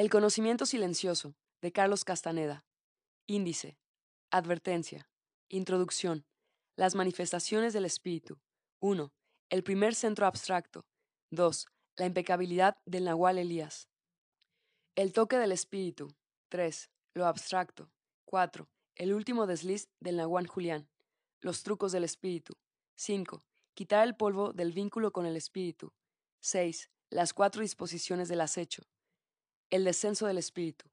[0.00, 2.64] El conocimiento silencioso, de Carlos Castaneda.
[3.26, 3.76] Índice.
[4.30, 5.10] Advertencia.
[5.50, 6.24] Introducción.
[6.74, 8.40] Las manifestaciones del espíritu.
[8.80, 9.12] 1.
[9.50, 10.86] El primer centro abstracto.
[11.32, 11.66] 2.
[11.96, 13.90] La impecabilidad del Nahual Elías.
[14.94, 16.16] El toque del espíritu.
[16.48, 16.88] 3.
[17.12, 17.92] Lo abstracto.
[18.24, 18.70] 4.
[18.94, 20.88] El último desliz del Nahual Julián.
[21.42, 22.54] Los trucos del espíritu.
[22.96, 23.44] 5.
[23.74, 25.92] Quitar el polvo del vínculo con el espíritu.
[26.40, 26.88] 6.
[27.10, 28.84] Las cuatro disposiciones del acecho.
[29.70, 30.90] El descenso del espíritu.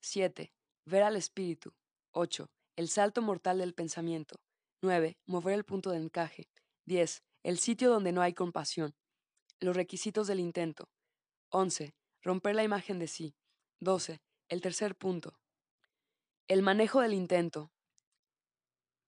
[0.00, 0.52] 7.
[0.86, 1.74] Ver al espíritu.
[2.12, 2.46] 8.
[2.76, 4.36] El salto mortal del pensamiento.
[4.80, 5.18] 9.
[5.26, 6.48] Mover el punto de encaje.
[6.86, 7.24] 10.
[7.42, 8.94] El sitio donde no hay compasión.
[9.58, 10.88] Los requisitos del intento.
[11.50, 11.96] 11.
[12.22, 13.34] Romper la imagen de sí.
[13.80, 14.20] 12.
[14.48, 15.34] El tercer punto.
[16.46, 17.72] El manejo del intento.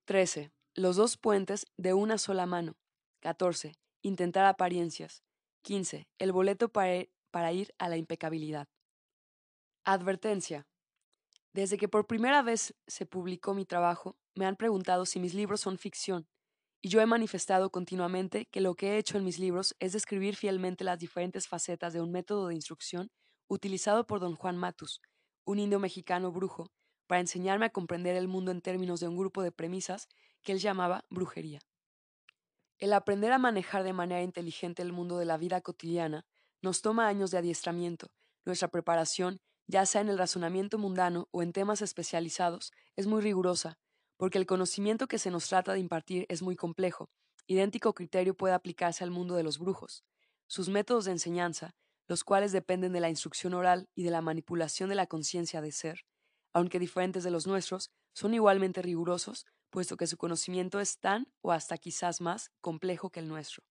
[0.06, 0.50] 13.
[0.74, 2.74] Los dos puentes de una sola mano.
[3.20, 3.77] 14.
[4.02, 5.22] Intentar apariencias.
[5.62, 6.08] 15.
[6.19, 8.66] El boleto para, para ir a la impecabilidad.
[9.87, 10.66] Advertencia.
[11.52, 15.61] Desde que por primera vez se publicó mi trabajo, me han preguntado si mis libros
[15.61, 16.27] son ficción,
[16.81, 20.36] y yo he manifestado continuamente que lo que he hecho en mis libros es describir
[20.36, 23.11] fielmente las diferentes facetas de un método de instrucción
[23.47, 25.03] utilizado por don Juan Matus,
[25.45, 26.73] un indio mexicano brujo,
[27.06, 30.08] para enseñarme a comprender el mundo en términos de un grupo de premisas
[30.42, 31.61] que él llamaba brujería.
[32.78, 36.25] El aprender a manejar de manera inteligente el mundo de la vida cotidiana
[36.62, 38.11] nos toma años de adiestramiento.
[38.47, 43.79] Nuestra preparación, ya sea en el razonamiento mundano o en temas especializados, es muy rigurosa,
[44.17, 47.11] porque el conocimiento que se nos trata de impartir es muy complejo.
[47.47, 50.05] Idéntico criterio puede aplicarse al mundo de los brujos.
[50.47, 51.75] Sus métodos de enseñanza,
[52.07, 55.73] los cuales dependen de la instrucción oral y de la manipulación de la conciencia de
[55.73, 56.05] ser,
[56.53, 61.51] aunque diferentes de los nuestros, son igualmente rigurosos, puesto que su conocimiento es tan o
[61.51, 63.65] hasta quizás más complejo que el nuestro.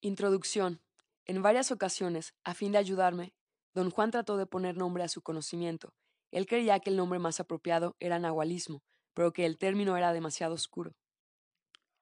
[0.00, 0.82] Introducción.
[1.24, 3.32] En varias ocasiones, a fin de ayudarme,
[3.74, 5.94] don Juan trató de poner nombre a su conocimiento.
[6.30, 8.82] Él creía que el nombre más apropiado era nahualismo,
[9.14, 10.92] pero que el término era demasiado oscuro.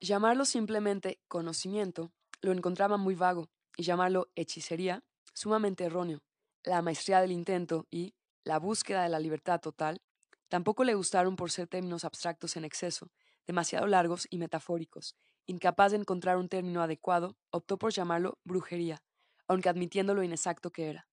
[0.01, 6.23] Llamarlo simplemente conocimiento lo encontraba muy vago, y llamarlo hechicería sumamente erróneo.
[6.65, 8.15] La maestría del intento y
[8.45, 10.03] la búsqueda de la libertad total
[10.49, 13.11] tampoco le gustaron por ser términos abstractos en exceso,
[13.47, 15.17] demasiado largos y metafóricos.
[15.47, 19.03] Incapaz de encontrar un término adecuado, optó por llamarlo brujería,
[19.49, 21.10] aunque admitiendo lo inexacto que era.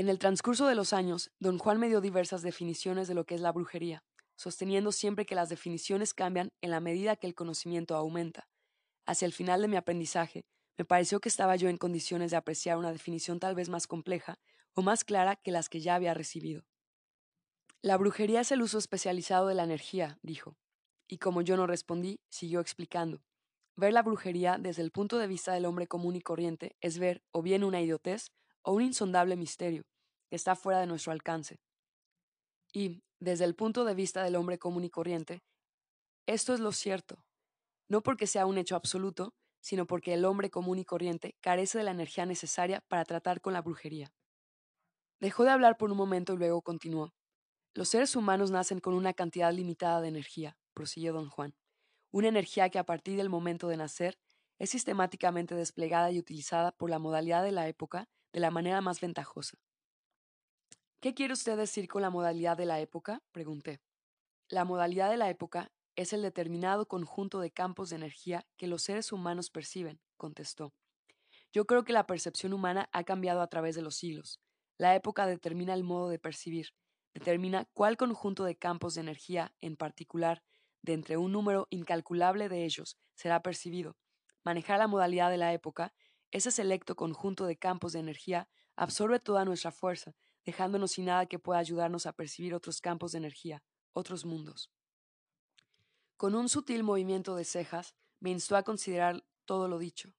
[0.00, 3.34] En el transcurso de los años, don Juan me dio diversas definiciones de lo que
[3.34, 4.02] es la brujería,
[4.34, 8.48] sosteniendo siempre que las definiciones cambian en la medida que el conocimiento aumenta.
[9.04, 10.46] Hacia el final de mi aprendizaje,
[10.78, 14.38] me pareció que estaba yo en condiciones de apreciar una definición tal vez más compleja
[14.72, 16.64] o más clara que las que ya había recibido.
[17.82, 20.56] La brujería es el uso especializado de la energía, dijo,
[21.08, 23.22] y como yo no respondí, siguió explicando.
[23.76, 27.22] Ver la brujería desde el punto de vista del hombre común y corriente es ver
[27.32, 28.30] o bien una idiotez
[28.62, 29.89] o un insondable misterio
[30.30, 31.60] que está fuera de nuestro alcance.
[32.72, 35.42] Y, desde el punto de vista del hombre común y corriente,
[36.26, 37.24] esto es lo cierto,
[37.88, 41.84] no porque sea un hecho absoluto, sino porque el hombre común y corriente carece de
[41.84, 44.12] la energía necesaria para tratar con la brujería.
[45.18, 47.12] Dejó de hablar por un momento y luego continuó.
[47.74, 51.54] Los seres humanos nacen con una cantidad limitada de energía, prosiguió don Juan,
[52.10, 54.18] una energía que a partir del momento de nacer
[54.58, 59.00] es sistemáticamente desplegada y utilizada por la modalidad de la época de la manera más
[59.00, 59.58] ventajosa.
[61.00, 63.22] ¿Qué quiere usted decir con la modalidad de la época?
[63.32, 63.80] pregunté.
[64.50, 68.82] La modalidad de la época es el determinado conjunto de campos de energía que los
[68.82, 70.74] seres humanos perciben, contestó.
[71.54, 74.40] Yo creo que la percepción humana ha cambiado a través de los siglos.
[74.76, 76.74] La época determina el modo de percibir,
[77.14, 80.42] determina cuál conjunto de campos de energía, en particular,
[80.82, 83.96] de entre un número incalculable de ellos, será percibido.
[84.44, 85.94] Manejar la modalidad de la época,
[86.30, 90.14] ese selecto conjunto de campos de energía, absorbe toda nuestra fuerza
[90.44, 93.62] dejándonos sin nada que pueda ayudarnos a percibir otros campos de energía,
[93.92, 94.70] otros mundos.
[96.16, 100.12] Con un sutil movimiento de cejas, me instó a considerar todo lo dicho.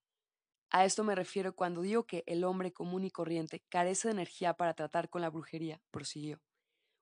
[0.70, 4.54] A esto me refiero cuando digo que el hombre común y corriente carece de energía
[4.54, 6.40] para tratar con la brujería, prosiguió.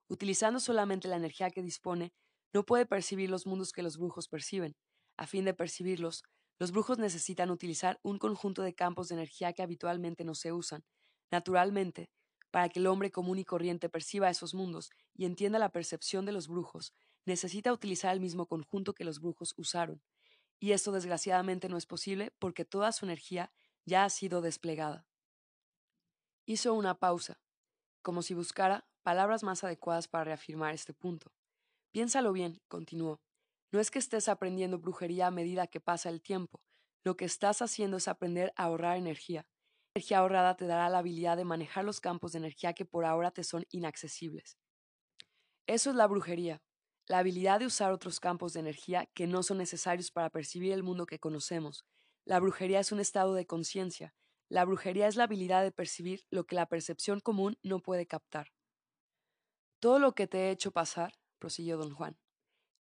[0.09, 2.13] Utilizando solamente la energía que dispone,
[2.53, 4.75] no puede percibir los mundos que los brujos perciben.
[5.17, 6.23] A fin de percibirlos,
[6.59, 10.83] los brujos necesitan utilizar un conjunto de campos de energía que habitualmente no se usan.
[11.31, 12.09] Naturalmente,
[12.51, 16.33] para que el hombre común y corriente perciba esos mundos y entienda la percepción de
[16.33, 16.93] los brujos,
[17.25, 20.01] necesita utilizar el mismo conjunto que los brujos usaron.
[20.59, 23.51] Y esto desgraciadamente no es posible porque toda su energía
[23.85, 25.07] ya ha sido desplegada.
[26.45, 27.41] Hizo una pausa,
[28.01, 31.31] como si buscara palabras más adecuadas para reafirmar este punto.
[31.91, 33.21] Piénsalo bien, continuó.
[33.71, 36.61] No es que estés aprendiendo brujería a medida que pasa el tiempo,
[37.03, 39.47] lo que estás haciendo es aprender a ahorrar energía.
[39.93, 43.31] Energía ahorrada te dará la habilidad de manejar los campos de energía que por ahora
[43.31, 44.57] te son inaccesibles.
[45.67, 46.61] Eso es la brujería,
[47.07, 50.83] la habilidad de usar otros campos de energía que no son necesarios para percibir el
[50.83, 51.85] mundo que conocemos.
[52.25, 54.13] La brujería es un estado de conciencia.
[54.49, 58.53] La brujería es la habilidad de percibir lo que la percepción común no puede captar.
[59.79, 62.17] Todo lo que te he hecho pasar, prosiguió don Juan,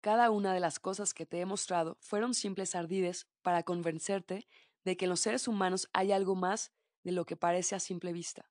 [0.00, 4.46] cada una de las cosas que te he mostrado fueron simples ardides para convencerte
[4.84, 8.12] de que en los seres humanos hay algo más de lo que parece a simple
[8.12, 8.50] vista.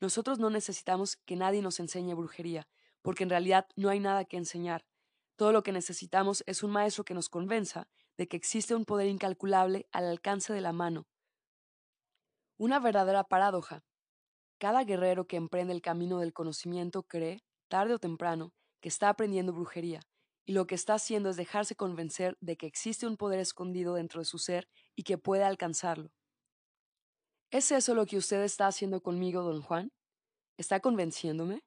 [0.00, 2.66] Nosotros no necesitamos que nadie nos enseñe brujería,
[3.02, 4.84] porque en realidad no hay nada que enseñar.
[5.36, 9.08] Todo lo que necesitamos es un maestro que nos convenza de que existe un poder
[9.08, 11.06] incalculable al alcance de la mano.
[12.58, 13.82] Una verdadera paradoja.
[14.58, 19.54] Cada guerrero que emprende el camino del conocimiento cree, tarde o temprano, que está aprendiendo
[19.54, 20.00] brujería,
[20.44, 24.20] y lo que está haciendo es dejarse convencer de que existe un poder escondido dentro
[24.20, 26.10] de su ser y que puede alcanzarlo.
[27.52, 29.90] ¿Es eso lo que usted está haciendo conmigo, don Juan?
[30.56, 31.64] ¿Está convenciéndome?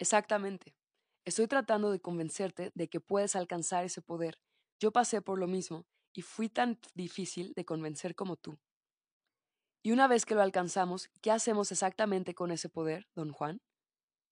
[0.00, 0.74] Exactamente.
[1.24, 4.40] Estoy tratando de convencerte de que puedes alcanzar ese poder.
[4.80, 8.58] Yo pasé por lo mismo y fui tan difícil de convencer como tú.
[9.84, 13.62] Y una vez que lo alcanzamos, ¿qué hacemos exactamente con ese poder, don Juan?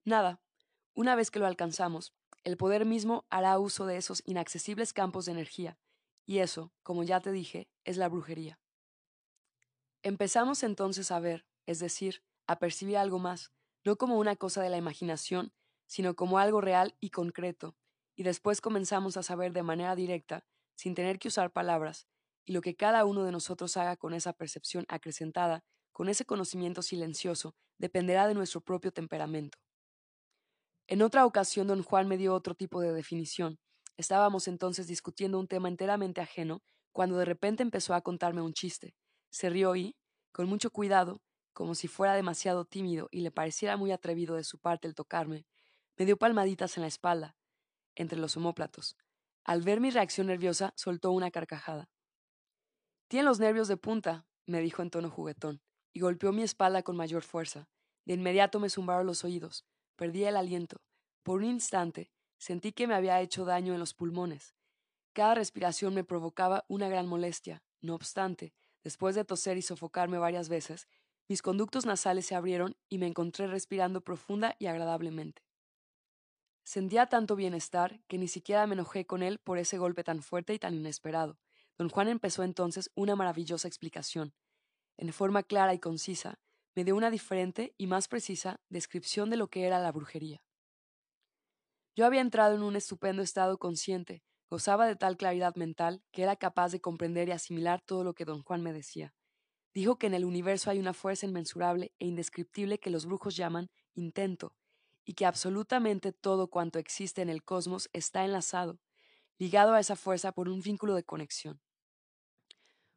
[0.03, 0.41] Nada.
[0.95, 2.13] Una vez que lo alcanzamos,
[2.43, 5.77] el poder mismo hará uso de esos inaccesibles campos de energía,
[6.25, 8.59] y eso, como ya te dije, es la brujería.
[10.05, 13.53] Empezamos entonces a ver, es decir, a percibir algo más,
[13.85, 15.53] no como una cosa de la imaginación,
[15.87, 17.77] sino como algo real y concreto,
[18.13, 20.45] y después comenzamos a saber de manera directa,
[20.75, 22.09] sin tener que usar palabras,
[22.45, 25.63] y lo que cada uno de nosotros haga con esa percepción acrecentada,
[25.93, 29.57] con ese conocimiento silencioso, dependerá de nuestro propio temperamento.
[30.87, 33.57] En otra ocasión don Juan me dio otro tipo de definición.
[33.95, 36.61] Estábamos entonces discutiendo un tema enteramente ajeno,
[36.91, 38.95] cuando de repente empezó a contarme un chiste.
[39.33, 39.97] Se rió y,
[40.31, 41.19] con mucho cuidado,
[41.53, 45.47] como si fuera demasiado tímido y le pareciera muy atrevido de su parte el tocarme,
[45.97, 47.35] me dio palmaditas en la espalda,
[47.95, 48.95] entre los omóplatos.
[49.43, 51.89] Al ver mi reacción nerviosa, soltó una carcajada.
[53.07, 55.63] Tiene los nervios de punta, me dijo en tono juguetón,
[55.93, 57.67] y golpeó mi espalda con mayor fuerza.
[58.05, 59.65] De inmediato me zumbaron los oídos.
[59.95, 60.77] Perdí el aliento.
[61.23, 64.53] Por un instante sentí que me había hecho daño en los pulmones.
[65.11, 67.63] Cada respiración me provocaba una gran molestia.
[67.81, 68.53] No obstante,
[68.83, 70.87] después de toser y sofocarme varias veces,
[71.27, 75.43] mis conductos nasales se abrieron y me encontré respirando profunda y agradablemente.
[76.63, 80.53] Sentía tanto bienestar que ni siquiera me enojé con él por ese golpe tan fuerte
[80.53, 81.37] y tan inesperado.
[81.77, 84.33] Don Juan empezó entonces una maravillosa explicación.
[84.97, 86.39] En forma clara y concisa,
[86.75, 90.41] me dio una diferente y más precisa descripción de lo que era la brujería.
[91.95, 96.35] Yo había entrado en un estupendo estado consciente, gozaba de tal claridad mental que era
[96.35, 99.15] capaz de comprender y asimilar todo lo que don Juan me decía.
[99.73, 103.71] Dijo que en el universo hay una fuerza inmensurable e indescriptible que los brujos llaman
[103.95, 104.55] intento,
[105.05, 108.79] y que absolutamente todo cuanto existe en el cosmos está enlazado,
[109.39, 111.59] ligado a esa fuerza por un vínculo de conexión.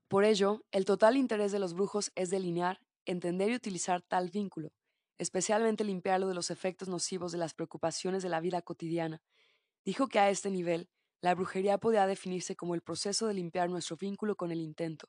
[0.09, 4.75] Por ello, el total interés de los brujos es delinear, entender y utilizar tal vínculo,
[5.17, 9.23] especialmente limpiarlo de los efectos nocivos de las preocupaciones de la vida cotidiana.
[9.87, 13.97] Dijo que a este nivel, la brujería podía definirse como el proceso de limpiar nuestro
[13.97, 15.09] vínculo con el intento.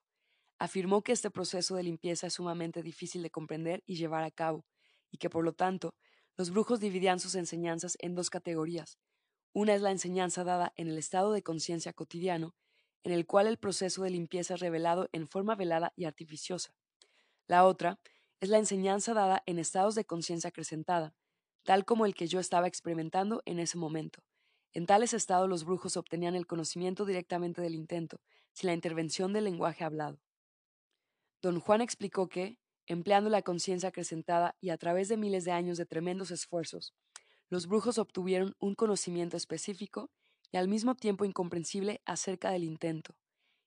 [0.60, 4.66] Afirmó que este proceso de limpieza es sumamente difícil de comprender y llevar a cabo,
[5.12, 5.96] y que por lo tanto,
[6.38, 8.98] los brujos dividían sus enseñanzas en dos categorías.
[9.54, 12.56] Una es la enseñanza dada en el estado de conciencia cotidiano,
[13.04, 16.74] en el cual el proceso de limpieza es revelado en forma velada y artificiosa.
[17.48, 18.00] La otra
[18.40, 21.16] es la enseñanza dada en estados de conciencia acrecentada,
[21.64, 24.24] tal como el que yo estaba experimentando en ese momento.
[24.78, 28.22] En tales estados los brujos obtenían el conocimiento directamente del intento,
[28.54, 30.20] sin la intervención del lenguaje hablado.
[31.42, 35.80] Don Juan explicó que, empleando la conciencia acrecentada y a través de miles de años
[35.80, 36.94] de tremendos esfuerzos,
[37.50, 40.12] los brujos obtuvieron un conocimiento específico
[40.52, 43.16] y al mismo tiempo incomprensible acerca del intento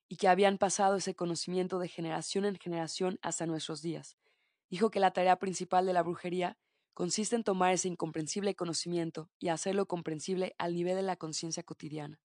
[0.09, 4.17] y que habían pasado ese conocimiento de generación en generación hasta nuestros días.
[4.69, 6.57] Dijo que la tarea principal de la brujería
[6.95, 12.21] consiste en tomar ese incomprensible conocimiento y hacerlo comprensible al nivel de la conciencia cotidiana.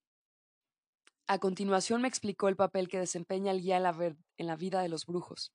[1.27, 5.07] A continuación me explicó el papel que desempeña el guía en la, vida de los
[5.07, 5.53] brujos.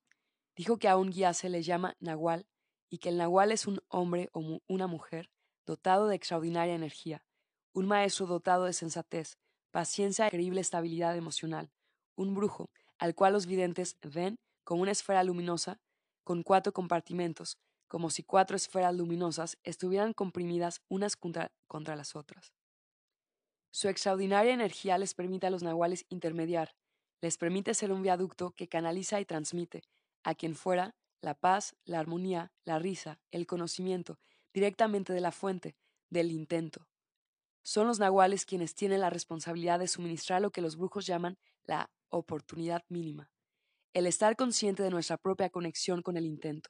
[0.55, 2.45] Dijo que a un guía se le llama nahual
[2.89, 5.29] y que el nahual es un hombre o una mujer
[5.65, 7.23] dotado de extraordinaria energía,
[7.73, 9.37] un maestro dotado de sensatez,
[9.71, 11.71] paciencia e increíble estabilidad emocional,
[12.15, 15.79] un brujo, al cual los videntes ven como una esfera luminosa
[16.25, 17.57] con cuatro compartimentos,
[17.91, 21.51] como si cuatro esferas luminosas estuvieran comprimidas unas contra,
[21.97, 22.53] las otras.
[23.69, 26.73] Su extraordinaria energía les permite a los nahuales intermediar,
[27.19, 29.83] les permite ser un viaducto que canaliza y transmite,
[30.23, 34.21] a quien fuera, la paz, la armonía, la risa, el conocimiento,
[34.53, 35.75] directamente de la fuente,
[36.09, 36.87] del intento.
[37.61, 41.91] Son los nahuales quienes tienen la responsabilidad de suministrar lo que los brujos llaman la
[42.07, 43.29] oportunidad mínima,
[43.91, 46.69] el estar consciente de nuestra propia conexión con el intento.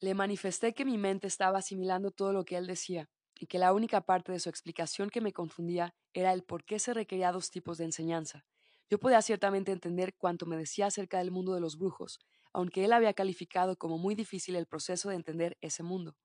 [0.00, 3.72] Le manifesté que mi mente estaba asimilando todo lo que él decía, y que la
[3.72, 7.50] única parte de su explicación que me confundía era el por qué se requería dos
[7.50, 8.44] tipos de enseñanza.
[8.88, 12.18] Yo podía ciertamente entender cuanto me decía acerca del mundo de los brujos,
[12.52, 16.16] aunque él había calificado como muy difícil el proceso de entender ese mundo.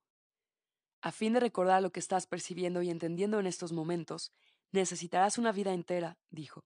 [1.02, 4.32] A fin de recordar lo que estás percibiendo y entendiendo en estos momentos,
[4.72, 6.66] necesitarás una vida entera, dijo,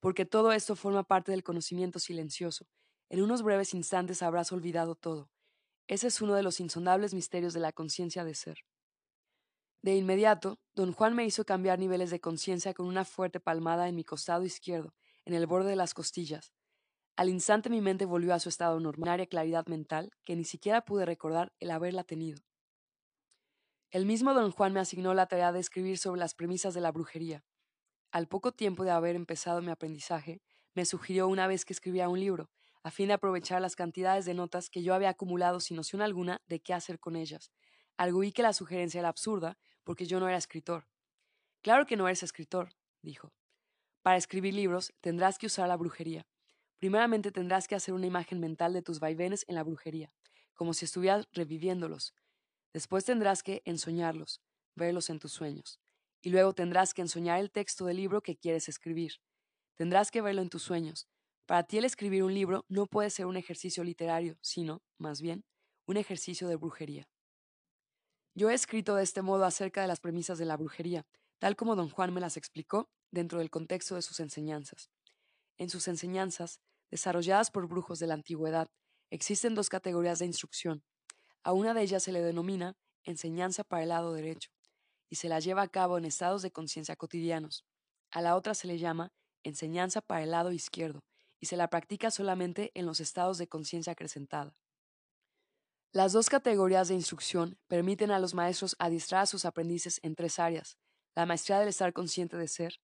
[0.00, 2.66] porque todo esto forma parte del conocimiento silencioso.
[3.10, 5.30] En unos breves instantes habrás olvidado todo,
[5.88, 8.58] ese es uno de los insondables misterios de la conciencia de ser.
[9.82, 13.94] De inmediato, don Juan me hizo cambiar niveles de conciencia con una fuerte palmada en
[13.94, 16.52] mi costado izquierdo, en el borde de las costillas.
[17.16, 21.06] Al instante mi mente volvió a su estado normal, claridad mental, que ni siquiera pude
[21.06, 22.42] recordar el haberla tenido.
[23.90, 26.92] El mismo don Juan me asignó la tarea de escribir sobre las premisas de la
[26.92, 27.44] brujería.
[28.12, 30.42] Al poco tiempo de haber empezado mi aprendizaje,
[30.74, 32.50] me sugirió una vez que escribía un libro,
[32.82, 36.40] a fin de aprovechar las cantidades de notas que yo había acumulado sin noción alguna
[36.46, 37.50] de qué hacer con ellas.
[37.96, 40.86] Arguí que la sugerencia era absurda, porque yo no era escritor.
[41.62, 42.70] Claro que no eres escritor,
[43.02, 43.32] dijo.
[44.02, 46.26] Para escribir libros tendrás que usar la brujería.
[46.78, 50.12] Primeramente tendrás que hacer una imagen mental de tus vaivenes en la brujería,
[50.54, 52.14] como si estuvieras reviviéndolos.
[52.72, 54.40] Después tendrás que ensoñarlos,
[54.76, 55.80] verlos en tus sueños.
[56.22, 59.14] Y luego tendrás que ensoñar el texto del libro que quieres escribir.
[59.74, 61.08] Tendrás que verlo en tus sueños,
[61.48, 65.46] para ti el escribir un libro no puede ser un ejercicio literario, sino, más bien,
[65.86, 67.08] un ejercicio de brujería.
[68.34, 71.06] Yo he escrito de este modo acerca de las premisas de la brujería,
[71.38, 74.90] tal como don Juan me las explicó dentro del contexto de sus enseñanzas.
[75.56, 78.68] En sus enseñanzas, desarrolladas por brujos de la antigüedad,
[79.08, 80.84] existen dos categorías de instrucción.
[81.42, 84.50] A una de ellas se le denomina enseñanza para el lado derecho,
[85.08, 87.64] y se la lleva a cabo en estados de conciencia cotidianos.
[88.10, 89.12] A la otra se le llama
[89.44, 91.00] enseñanza para el lado izquierdo,
[91.40, 94.56] y se la practica solamente en los estados de conciencia acrecentada.
[95.92, 100.38] Las dos categorías de instrucción permiten a los maestros adiestrar a sus aprendices en tres
[100.38, 100.76] áreas,
[101.14, 102.74] la maestría del estar consciente de ser,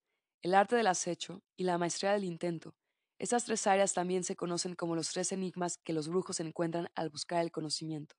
[0.43, 2.75] el arte del acecho y la maestría del intento.
[3.19, 7.11] Estas tres áreas también se conocen como los tres enigmas que los brujos encuentran al
[7.11, 8.17] buscar el conocimiento.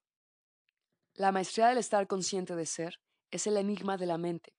[1.14, 3.00] La maestría del estar consciente de ser
[3.32, 4.54] es el enigma de la mente,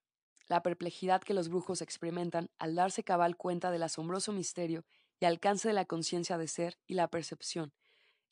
[0.49, 4.85] la perplejidad que los brujos experimentan al darse cabal cuenta del asombroso misterio
[5.21, 7.73] y alcance de la conciencia de ser y la percepción.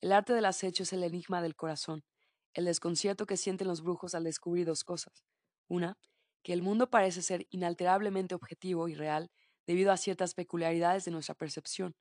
[0.01, 2.05] El arte del acecho es el enigma del corazón,
[2.53, 5.25] el desconcierto que sienten los brujos al descubrir dos cosas.
[5.69, 5.99] Una,
[6.43, 9.31] que el mundo parece ser inalterablemente objetivo y real
[9.67, 11.97] debido a ciertas peculiaridades de nuestra percepción,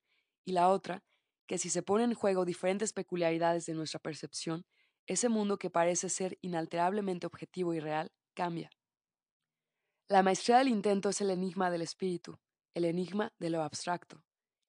[0.46, 1.04] y la otra,
[1.48, 4.66] que si se ponen en juego diferentes peculiaridades de nuestra percepción,
[5.08, 8.70] ese mundo que parece ser inalterablemente objetivo y real cambia.
[10.10, 12.38] La maestría del intento es el enigma del espíritu,
[12.74, 14.24] el enigma de lo abstracto.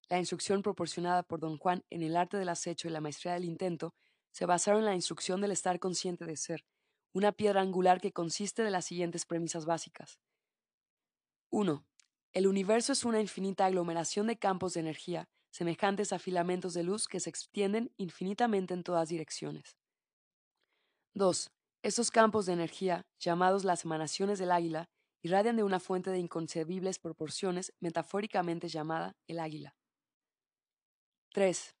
[0.09, 3.45] La instrucción proporcionada por don Juan en el arte del acecho y la maestría del
[3.45, 3.93] intento
[4.31, 6.65] se basaron en la instrucción del estar consciente de ser,
[7.13, 10.19] una piedra angular que consiste de las siguientes premisas básicas.
[11.49, 11.85] 1.
[12.33, 17.07] El universo es una infinita aglomeración de campos de energía, semejantes a filamentos de luz
[17.07, 19.77] que se extienden infinitamente en todas direcciones.
[21.13, 21.49] 2.
[21.81, 24.89] Estos campos de energía, llamados las emanaciones del águila,
[25.21, 29.75] irradian de una fuente de inconcebibles proporciones, metafóricamente llamada el águila.
[31.35, 31.75] 3.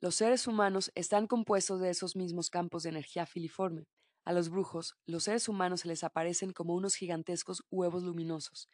[0.00, 3.88] Los seres humanos están compuestos de esos mismos campos de energía filiforme.
[4.24, 8.68] A los brujos, los seres humanos se les aparecen como unos gigantescos huevos luminosos,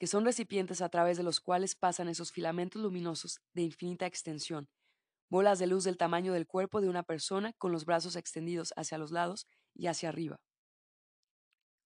[0.00, 4.68] que son recipientes a través de los cuales pasan esos filamentos luminosos de infinita extensión,
[5.30, 8.98] bolas de luz del tamaño del cuerpo de una persona con los brazos extendidos hacia
[8.98, 10.40] los lados y hacia arriba.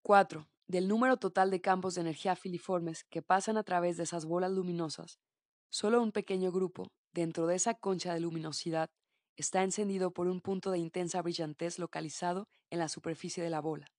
[0.01, 0.49] 4.
[0.67, 4.51] Del número total de campos de energía filiformes que pasan a través de esas bolas
[4.51, 5.21] luminosas,
[5.69, 8.91] solo un pequeño grupo, Dentro de esa concha de luminosidad
[9.37, 13.93] está encendido por un punto de intensa brillantez localizado en la superficie de la bola.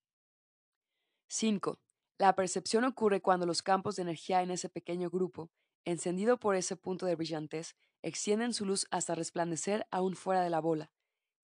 [1.27, 1.80] 5.
[2.18, 5.50] La percepción ocurre cuando los campos de energía en ese pequeño grupo,
[5.86, 10.62] encendido por ese punto de brillantez, extienden su luz hasta resplandecer aún fuera de la
[10.62, 10.91] bola.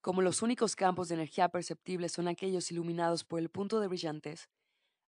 [0.01, 4.47] Como los únicos campos de energía perceptibles son aquellos iluminados por el punto de brillantez,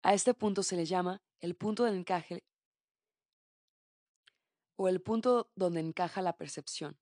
[0.04, 2.44] a este punto se le llama el punto de encaje
[4.76, 6.98] o el punto donde encaja la percepción.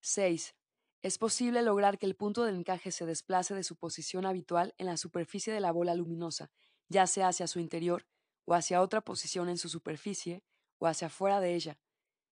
[0.00, 0.54] 6.
[1.02, 4.86] Es posible lograr que el punto de encaje se desplace de su posición habitual en
[4.86, 6.50] la superficie de la bola luminosa,
[6.88, 8.06] ya sea hacia su interior
[8.44, 10.44] o hacia otra posición en su superficie
[10.78, 11.78] o hacia fuera de ella.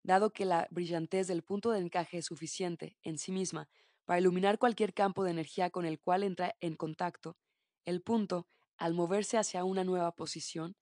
[0.03, 3.67] dado que la brillantez del punto de encaje es suficiente en sí misma
[4.05, 7.37] para iluminar cualquier campo de energía con el cual entra en contacto,
[7.85, 8.47] el punto,
[8.77, 10.75] al moverse hacia una nueva posición,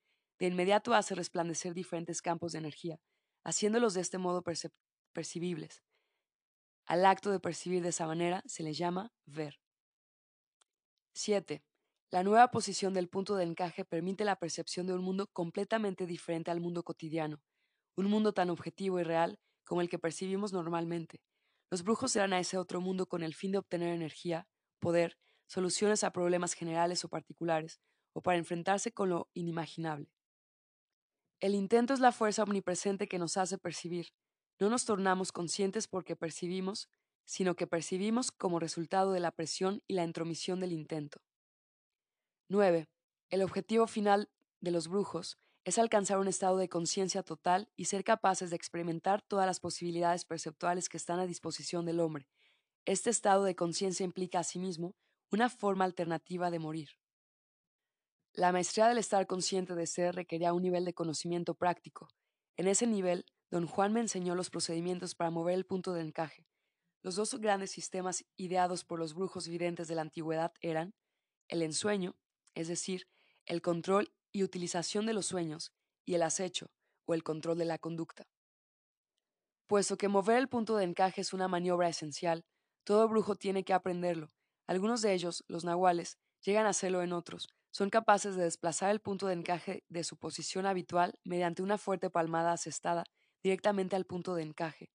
[0.44, 3.00] de inmediato hace resplandecer diferentes campos de energía,
[3.46, 4.44] haciéndolos de este modo
[5.14, 5.86] percibibles.
[6.86, 9.62] Al acto de percibir de esa manera se le llama ver.
[11.14, 11.64] 7.
[12.12, 16.52] La nueva posición del punto de encaje permite la percepción de un mundo completamente diferente
[16.52, 17.42] al mundo cotidiano,
[17.96, 21.22] un mundo tan objetivo y real como el que percibimos normalmente.
[21.72, 24.46] Los brujos irán a ese otro mundo con el fin de obtener energía,
[24.82, 27.80] poder, soluciones a problemas generales o particulares,
[28.12, 30.12] o para enfrentarse con lo inimaginable.
[31.44, 34.14] El intento es la fuerza omnipresente que nos hace percibir.
[34.62, 36.88] No nos tornamos conscientes porque percibimos,
[37.26, 41.20] sino que percibimos como resultado de la presión y la intromisión del intento.
[42.48, 42.88] 9.
[43.30, 44.30] El objetivo final
[44.62, 49.22] de los brujos es alcanzar un estado de conciencia total y ser capaces de experimentar
[49.22, 52.30] todas las posibilidades perceptuales que están a disposición del hombre.
[52.86, 54.96] Este estado de conciencia implica asimismo
[55.30, 57.03] una forma alternativa de morir.
[58.36, 62.10] La maestría del estar consciente de ser requería un nivel de conocimiento práctico.
[62.58, 66.48] En ese nivel, don Juan me enseñó los procedimientos para mover el punto de encaje.
[67.04, 70.96] Los dos grandes sistemas ideados por los brujos videntes de la antigüedad eran
[71.48, 72.16] el ensueño,
[72.56, 73.08] es decir,
[73.46, 75.72] el control y utilización de los sueños,
[76.04, 76.72] y el acecho,
[77.06, 78.28] o el control de la conducta.
[79.68, 82.46] Puesto que mover el punto de encaje es una maniobra esencial,
[82.84, 84.32] todo brujo tiene que aprenderlo.
[84.66, 87.48] Algunos de ellos, los nahuales, llegan a hacerlo en otros.
[87.76, 92.12] Son capaces de desplazar el punto de encaje de su posición habitual mediante una fuerte
[92.12, 93.04] palmada asestada
[93.42, 94.92] directamente al punto de encaje.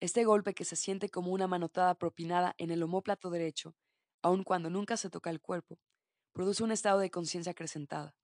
[0.00, 3.74] Este golpe que se siente como una manotada propinada en el homóplato derecho,
[4.22, 5.80] aun cuando nunca se toca el cuerpo,
[6.32, 8.14] produce un estado de conciencia acrecentada.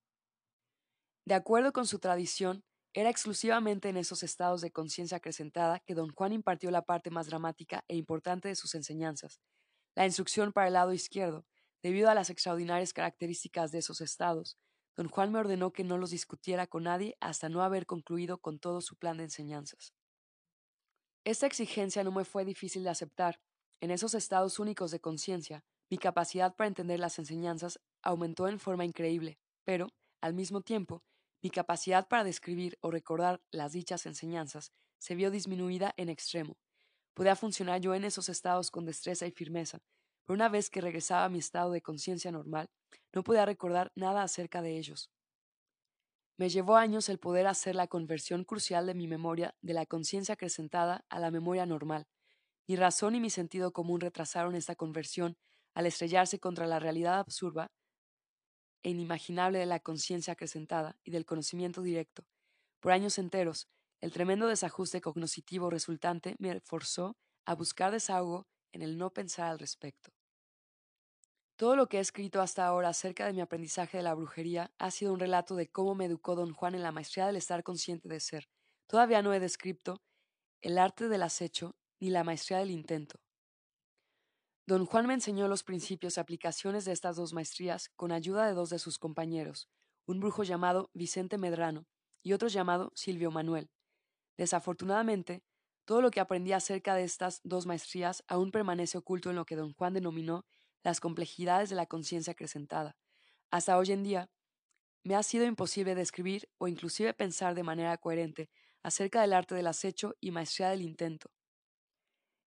[1.25, 2.63] De acuerdo con su tradición,
[2.95, 7.27] era exclusivamente en esos estados de conciencia acrecentada que don Juan impartió la parte más
[7.27, 9.41] dramática e importante de sus enseñanzas,
[9.97, 11.47] la instrucción para el lado izquierdo.
[11.83, 14.59] Debido a las extraordinarias características de esos estados,
[14.97, 18.59] don Juan me ordenó que no los discutiera con nadie hasta no haber concluido con
[18.59, 19.95] todo su plan de enseñanzas.
[21.25, 23.41] Esta exigencia no me fue difícil de aceptar.
[23.81, 28.85] En esos estados únicos de conciencia, mi capacidad para entender las enseñanzas aumentó en forma
[28.85, 29.89] increíble, pero,
[30.21, 31.05] al mismo tiempo,
[31.43, 36.59] mi capacidad para describir o recordar las dichas enseñanzas se vio disminuida en extremo.
[37.15, 39.81] Podía funcionar yo en esos estados con destreza y firmeza,
[40.29, 42.69] pero una vez que regresaba a mi estado de conciencia normal,
[43.15, 45.11] no podía recordar nada acerca de ellos.
[46.37, 50.35] Me llevó años el poder hacer la conversión crucial de mi memoria de la conciencia
[50.35, 52.07] acrecentada a la memoria normal.
[52.67, 55.39] Mi razón y mi sentido común retrasaron esta conversión
[55.73, 57.73] al estrellarse contra la realidad absurda
[58.83, 62.27] e inimaginable de la conciencia acrecentada y del conocimiento directo.
[62.81, 63.67] Por años enteros,
[64.03, 69.59] el tremendo desajuste cognoscitivo resultante me forzó a buscar desahogo en el no pensar al
[69.59, 70.18] respecto.
[71.59, 74.93] Todo lo que he escrito hasta ahora acerca de mi aprendizaje de la brujería ha
[74.93, 78.09] sido un relato de cómo me educó don Juan en la maestría del estar consciente
[78.09, 78.49] de ser.
[78.87, 80.01] Todavía no he descrito
[80.61, 83.19] el arte del acecho ni la maestría del intento.
[84.69, 88.55] Don Juan me enseñó los principios y aplicaciones de estas dos maestrías con ayuda de
[88.55, 89.69] dos de sus compañeros,
[90.07, 91.89] un brujo llamado Vicente Medrano
[92.23, 93.69] y otro llamado Silvio Manuel.
[94.37, 95.43] Desafortunadamente,
[95.85, 99.57] todo lo que aprendí acerca de estas dos maestrías aún permanece oculto en lo que
[99.57, 100.45] don Juan denominó
[100.89, 102.97] las complejidades de la conciencia acrecentada.
[103.51, 104.31] Hasta hoy en día,
[105.05, 108.49] me ha sido imposible describir o inclusive pensar de manera coherente
[108.83, 111.31] acerca del arte del acecho y maestría del intento.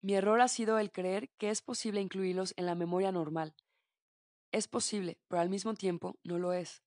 [0.01, 3.55] Mi error ha sido el creer que es posible incluirlos en la memoria normal.
[4.51, 6.83] Es posible, pero al mismo tiempo no lo es.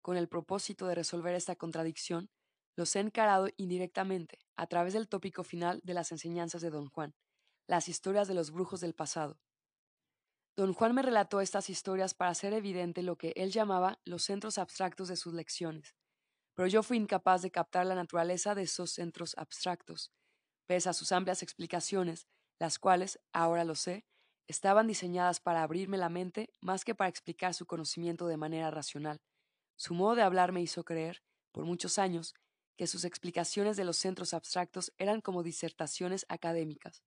[0.00, 2.30] Con el propósito de resolver esta contradicción,
[2.76, 7.14] los he encarado indirectamente a través del tópico final de las enseñanzas de don Juan,
[7.66, 9.38] las historias de los brujos del pasado.
[10.56, 14.56] Don Juan me relató estas historias para hacer evidente lo que él llamaba los centros
[14.56, 15.96] abstractos de sus lecciones,
[16.54, 20.12] pero yo fui incapaz de captar la naturaleza de esos centros abstractos.
[20.66, 22.28] Pese a sus amplias explicaciones,
[22.60, 24.04] las cuales, ahora lo sé,
[24.46, 29.20] estaban diseñadas para abrirme la mente más que para explicar su conocimiento de manera racional.
[29.76, 32.32] Su modo de hablar me hizo creer, por muchos años,
[32.76, 37.02] que sus explicaciones de los centros abstractos eran como disertaciones académicas.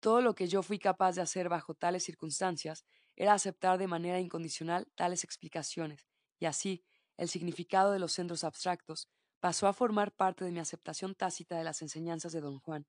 [0.00, 2.84] Todo lo que yo fui capaz de hacer bajo tales circunstancias
[3.16, 6.06] era aceptar de manera incondicional tales explicaciones,
[6.38, 6.84] y así
[7.16, 9.08] el significado de los centros abstractos
[9.40, 12.86] pasó a formar parte de mi aceptación tácita de las enseñanzas de don Juan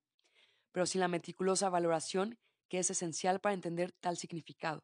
[0.71, 4.83] pero sin la meticulosa valoración que es esencial para entender tal significado.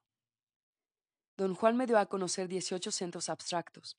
[1.37, 3.97] Don Juan me dio a conocer 18 centros abstractos.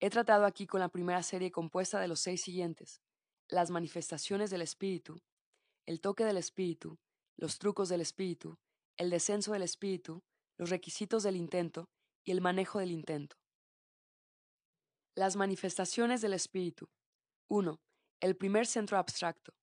[0.00, 3.00] He tratado aquí con la primera serie compuesta de los seis siguientes.
[3.46, 5.20] las manifestaciones del espíritu,
[5.84, 6.98] el toque del espíritu,
[7.36, 8.58] los trucos del espíritu,
[8.96, 10.22] el descenso del espíritu,
[10.56, 11.90] los requisitos del intento
[12.24, 13.36] y el manejo del intento.
[15.14, 16.88] Las manifestaciones del espíritu.
[17.48, 17.80] 1.
[18.20, 19.54] El primer centro abstracto.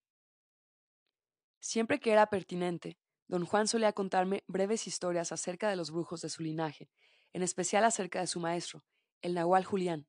[1.60, 6.30] Siempre que era pertinente, don Juan solía contarme breves historias acerca de los brujos de
[6.30, 6.90] su linaje,
[7.34, 8.84] en especial acerca de su maestro,
[9.22, 10.08] el Nahual Julián.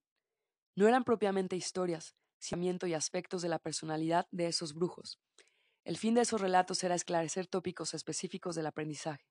[0.75, 5.21] No eran propiamente historias, sino y aspectos de la personalidad de esos brujos.
[5.85, 9.25] El fin de esos relatos era esclarecer tópicos específicos del aprendizaje.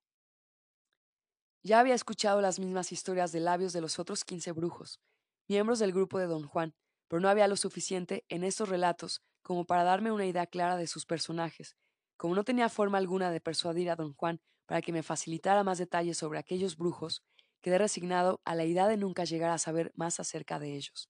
[1.64, 5.00] Ya había escuchado las mismas historias de labios de los otros quince brujos,
[5.48, 6.76] miembros del grupo de don Juan,
[7.08, 10.88] pero no había lo suficiente en estos relatos como para darme una idea clara de
[10.88, 11.76] sus personajes.
[12.18, 15.78] Como no tenía forma alguna de persuadir a don Juan para que me facilitara más
[15.78, 17.24] detalles sobre aquellos brujos,
[17.62, 21.10] quedé resignado a la idea de nunca llegar a saber más acerca de ellos.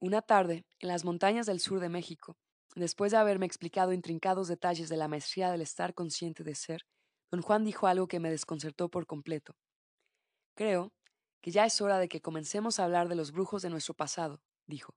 [0.00, 2.38] Una tarde, en las montañas del sur de México,
[2.74, 6.86] después de haberme explicado intrincados detalles de la maestría del estar consciente de ser,
[7.30, 9.56] don Juan dijo algo que me desconcertó por completo.
[10.54, 10.92] Creo
[11.40, 14.42] que ya es hora de que comencemos a hablar de los brujos de nuestro pasado,
[14.66, 14.94] dijo.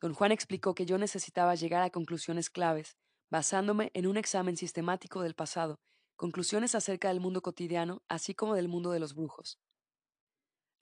[0.00, 2.96] Don Juan explicó que yo necesitaba llegar a conclusiones claves,
[3.30, 5.80] basándome en un examen sistemático del pasado,
[6.16, 9.58] conclusiones acerca del mundo cotidiano, así como del mundo de los brujos.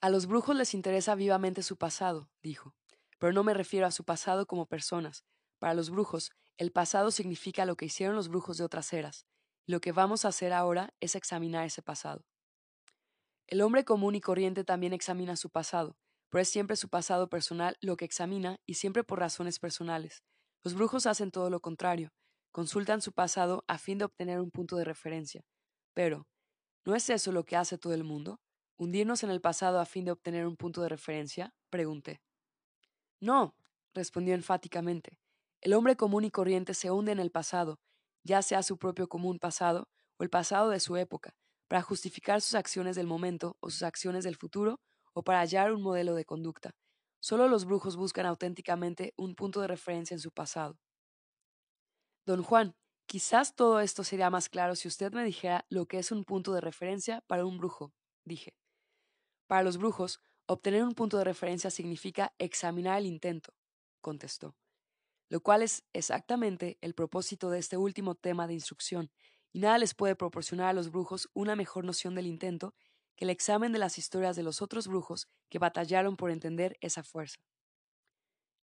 [0.01, 2.75] A los brujos les interesa vivamente su pasado, dijo,
[3.19, 5.25] pero no me refiero a su pasado como personas.
[5.61, 9.27] Para los brujos, el pasado significa lo que hicieron los brujos de otras eras,
[9.67, 12.25] lo que vamos a hacer ahora es examinar ese pasado.
[13.47, 15.97] El hombre común y corriente también examina su pasado,
[16.31, 20.23] pero es siempre su pasado personal lo que examina y siempre por razones personales.
[20.65, 22.11] Los brujos hacen todo lo contrario,
[22.53, 25.43] consultan su pasado a fin de obtener un punto de referencia.
[25.95, 26.27] Pero,
[26.87, 28.41] ¿no es eso lo que hace todo el mundo?
[28.79, 31.53] ¿Hundirnos en el pasado a fin de obtener un punto de referencia?
[31.69, 32.23] Pregunté.
[33.21, 33.55] No,
[33.93, 35.19] respondió enfáticamente.
[35.63, 37.81] El hombre común y corriente se hunde en el pasado,
[38.25, 41.35] ya sea su propio común pasado o el pasado de su época,
[41.69, 44.81] para justificar sus acciones del momento o sus acciones del futuro
[45.13, 46.71] o para hallar un modelo de conducta.
[47.21, 50.79] Solo los brujos buscan auténticamente un punto de referencia en su pasado.
[52.25, 52.75] Don Juan,
[53.07, 56.55] quizás todo esto sería más claro si usted me dijera lo que es un punto
[56.55, 57.93] de referencia para un brujo,
[58.25, 58.57] dije.
[59.47, 63.53] Para los brujos, obtener un punto de referencia significa examinar el intento,
[64.01, 64.55] contestó,
[65.31, 69.11] lo cual es exactamente el propósito de este último tema de instrucción,
[69.53, 72.75] y nada les puede proporcionar a los brujos una mejor noción del intento
[73.17, 77.03] que el examen de las historias de los otros brujos que batallaron por entender esa
[77.03, 77.41] fuerza.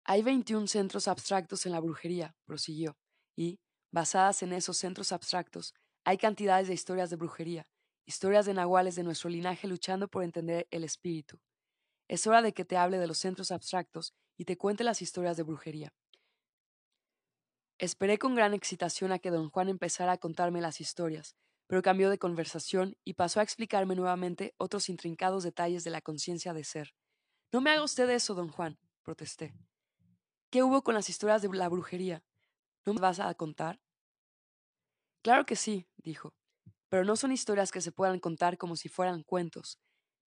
[0.05, 2.97] Hay 21 centros abstractos en la brujería, prosiguió,
[3.37, 3.61] y,
[3.93, 5.73] basadas en esos centros abstractos,
[6.05, 7.67] hay cantidades de historias de brujería,
[8.07, 11.41] historias de nahuales de nuestro linaje luchando por entender el espíritu.
[12.09, 15.37] Es hora de que te hable de los centros abstractos y te cuente las historias
[15.37, 15.93] de brujería.
[17.79, 21.37] Esperé con gran excitación a que don Juan empezara a contarme las historias,
[21.67, 26.55] pero cambió de conversación y pasó a explicarme nuevamente otros intrincados detalles de la conciencia
[26.55, 26.95] de ser.
[27.53, 29.55] No me haga usted eso, don Juan, protesté.
[30.51, 32.25] ¿Qué hubo con las historias de la brujería?
[32.85, 33.81] ¿No me vas a contar?
[35.23, 36.35] Claro que sí, dijo
[36.89, 39.79] pero no son historias que se puedan contar como si fueran cuentos.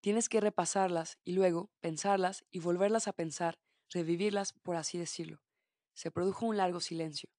[0.01, 3.59] Tienes que repasarlas y luego pensarlas y volverlas a pensar,
[3.89, 5.41] revivirlas, por así decirlo.
[5.93, 7.29] Se produjo un largo silencio.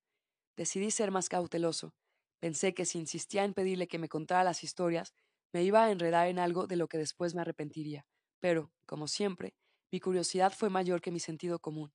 [0.56, 1.94] Decidí ser más cauteloso.
[2.38, 5.14] Pensé que si insistía en pedirle que me contara las historias,
[5.52, 8.06] me iba a enredar en algo de lo que después me arrepentiría.
[8.40, 9.54] Pero, como siempre,
[9.90, 11.92] mi curiosidad fue mayor que mi sentido común.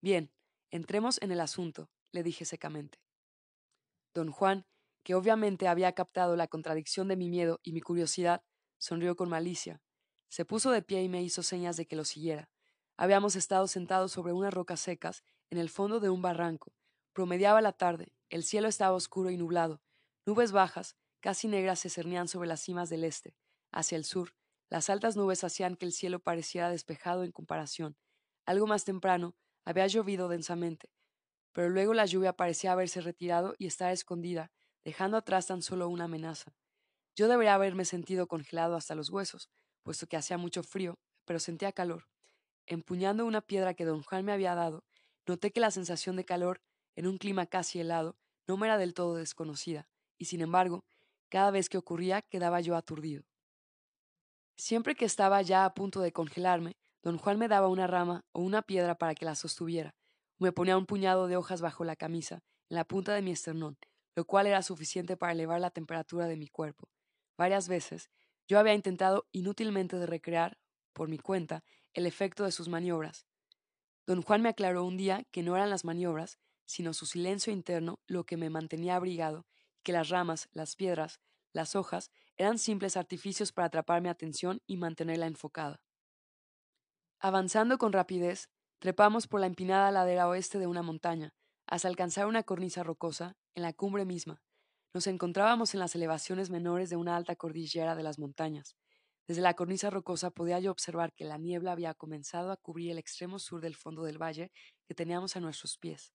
[0.00, 0.32] Bien,
[0.70, 2.98] entremos en el asunto, le dije secamente.
[4.14, 4.66] Don Juan
[5.02, 8.42] que obviamente había captado la contradicción de mi miedo y mi curiosidad,
[8.78, 9.80] sonrió con malicia.
[10.28, 12.48] Se puso de pie y me hizo señas de que lo siguiera.
[12.96, 16.72] Habíamos estado sentados sobre unas rocas secas, en el fondo de un barranco.
[17.12, 19.82] Promediaba la tarde, el cielo estaba oscuro y nublado.
[20.24, 23.36] Nubes bajas, casi negras, se cernían sobre las cimas del este.
[23.70, 24.34] Hacia el sur,
[24.70, 27.96] las altas nubes hacían que el cielo pareciera despejado en comparación.
[28.46, 30.90] Algo más temprano, había llovido densamente,
[31.52, 34.50] pero luego la lluvia parecía haberse retirado y estar escondida
[34.84, 36.56] dejando atrás tan solo una amenaza.
[37.14, 39.50] Yo debería haberme sentido congelado hasta los huesos,
[39.82, 42.08] puesto que hacía mucho frío, pero sentía calor.
[42.66, 44.84] Empuñando una piedra que don Juan me había dado,
[45.26, 46.62] noté que la sensación de calor,
[46.96, 50.84] en un clima casi helado, no me era del todo desconocida, y sin embargo,
[51.28, 53.24] cada vez que ocurría quedaba yo aturdido.
[54.56, 58.40] Siempre que estaba ya a punto de congelarme, don Juan me daba una rama o
[58.40, 59.94] una piedra para que la sostuviera,
[60.38, 63.78] me ponía un puñado de hojas bajo la camisa, en la punta de mi esternón,
[64.14, 66.88] lo cual era suficiente para elevar la temperatura de mi cuerpo.
[67.36, 68.10] Varias veces
[68.46, 70.58] yo había intentado inútilmente de recrear,
[70.92, 73.26] por mi cuenta, el efecto de sus maniobras.
[74.06, 78.00] Don Juan me aclaró un día que no eran las maniobras, sino su silencio interno
[78.06, 79.46] lo que me mantenía abrigado,
[79.82, 81.20] que las ramas, las piedras,
[81.52, 85.80] las hojas eran simples artificios para atrapar mi atención y mantenerla enfocada.
[87.20, 88.48] Avanzando con rapidez,
[88.78, 91.34] trepamos por la empinada ladera oeste de una montaña,
[91.66, 94.42] hasta alcanzar una cornisa rocosa en la cumbre misma.
[94.94, 98.76] Nos encontrábamos en las elevaciones menores de una alta cordillera de las montañas.
[99.26, 102.98] Desde la cornisa rocosa podía yo observar que la niebla había comenzado a cubrir el
[102.98, 104.50] extremo sur del fondo del valle
[104.86, 106.12] que teníamos a nuestros pies.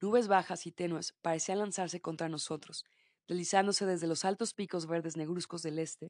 [0.00, 2.84] Nubes bajas y tenues parecían lanzarse contra nosotros,
[3.26, 6.08] deslizándose desde los altos picos verdes negruzcos del este.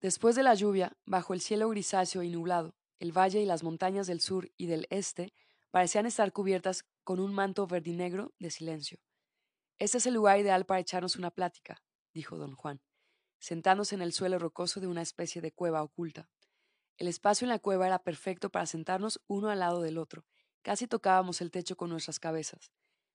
[0.00, 4.06] Después de la lluvia, bajo el cielo grisáceo y nublado, el valle y las montañas
[4.06, 5.32] del sur y del este
[5.70, 8.98] parecían estar cubiertas con un manto verdinegro de silencio.
[9.78, 12.80] Este es el lugar ideal para echarnos una plática, dijo don Juan,
[13.38, 16.28] sentándose en el suelo rocoso de una especie de cueva oculta.
[16.96, 20.24] El espacio en la cueva era perfecto para sentarnos uno al lado del otro,
[20.62, 22.72] casi tocábamos el techo con nuestras cabezas.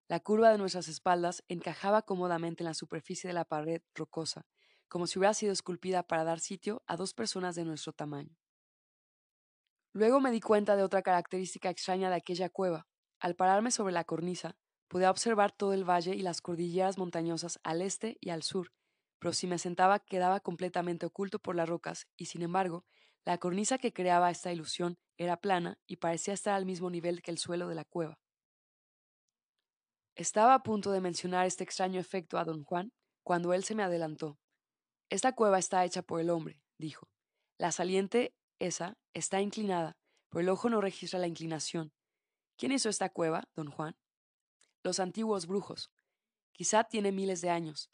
[0.08, 4.46] La curva de nuestras espaldas encajaba cómodamente en la superficie de la pared rocosa,
[4.88, 8.38] como si hubiera sido esculpida para dar sitio a dos personas de nuestro tamaño.
[9.94, 12.88] Luego me di cuenta de otra característica extraña de aquella cueva.
[13.20, 14.56] Al pararme sobre la cornisa,
[14.88, 18.72] podía observar todo el valle y las cordilleras montañosas al este y al sur,
[19.20, 22.86] pero si me sentaba quedaba completamente oculto por las rocas, y sin embargo,
[23.28, 27.30] la cornisa que creaba esta ilusión era plana y parecía estar al mismo nivel que
[27.30, 28.18] el suelo de la cueva.
[30.16, 33.84] Estaba a punto de mencionar este extraño efecto a don Juan cuando él se me
[33.84, 34.40] adelantó.
[35.10, 37.10] Esta cueva está hecha por el hombre, dijo.
[37.58, 39.98] La saliente, esa, está inclinada,
[40.30, 41.92] pero el ojo no registra la inclinación.
[42.56, 43.98] ¿Quién hizo esta cueva, don Juan?
[44.84, 45.92] Los antiguos brujos.
[46.54, 47.90] Quizá tiene miles de años,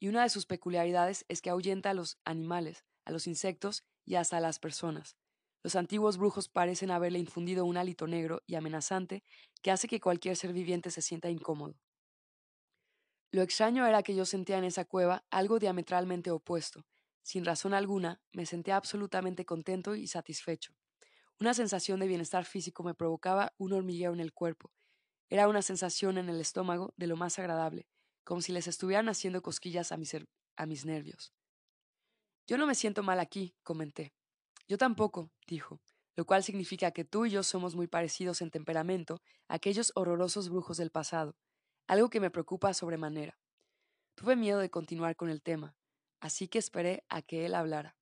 [0.00, 4.16] y una de sus peculiaridades es que ahuyenta a los animales, a los insectos y
[4.16, 5.16] hasta a las personas.
[5.62, 9.22] Los antiguos brujos parecen haberle infundido un hálito negro y amenazante
[9.62, 11.76] que hace que cualquier ser viviente se sienta incómodo.
[13.30, 16.84] Lo extraño era que yo sentía en esa cueva algo diametralmente opuesto.
[17.22, 20.74] Sin razón alguna, me sentía absolutamente contento y satisfecho.
[21.40, 24.72] Una sensación de bienestar físico me provocaba un hormigueo en el cuerpo.
[25.30, 27.86] Era una sensación en el estómago de lo más agradable,
[28.24, 30.14] como si les estuvieran haciendo cosquillas a mis,
[30.56, 31.32] a mis nervios.
[32.46, 34.12] Yo no me siento mal aquí, comenté.
[34.68, 35.80] Yo tampoco, dijo,
[36.16, 40.48] lo cual significa que tú y yo somos muy parecidos en temperamento a aquellos horrorosos
[40.48, 41.36] brujos del pasado,
[41.86, 43.38] algo que me preocupa sobremanera.
[44.14, 45.74] Tuve miedo de continuar con el tema,
[46.20, 47.96] así que esperé a que él hablara.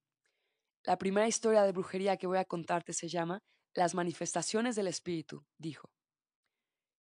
[0.84, 3.42] La primera historia de brujería que voy a contarte se llama
[3.74, 5.90] Las manifestaciones del espíritu, dijo.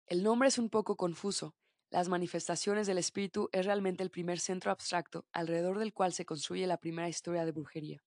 [0.05, 1.55] El nombre es un poco confuso.
[1.91, 6.67] Las manifestaciones del espíritu es realmente el primer centro abstracto alrededor del cual se construye
[6.67, 8.03] la primera historia de brujería.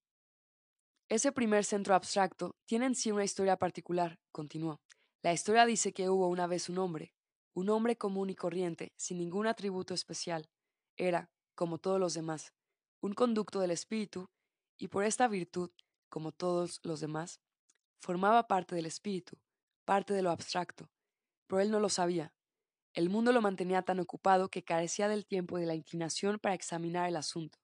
[1.09, 4.81] Ese primer centro abstracto tiene en sí una historia particular, continuó.
[5.23, 7.13] La historia dice que hubo una vez un hombre,
[7.55, 10.49] un hombre común y corriente, sin ningún atributo especial.
[10.97, 12.53] Era, como todos los demás,
[13.01, 14.31] un conducto del espíritu,
[14.79, 15.71] y por esta virtud,
[16.09, 17.41] como todos los demás,
[18.01, 19.37] formaba parte del espíritu,
[19.85, 20.89] parte de lo abstracto,
[21.47, 22.33] pero él no lo sabía.
[22.95, 26.55] El mundo lo mantenía tan ocupado que carecía del tiempo y de la inclinación para
[26.55, 27.59] examinar el asunto.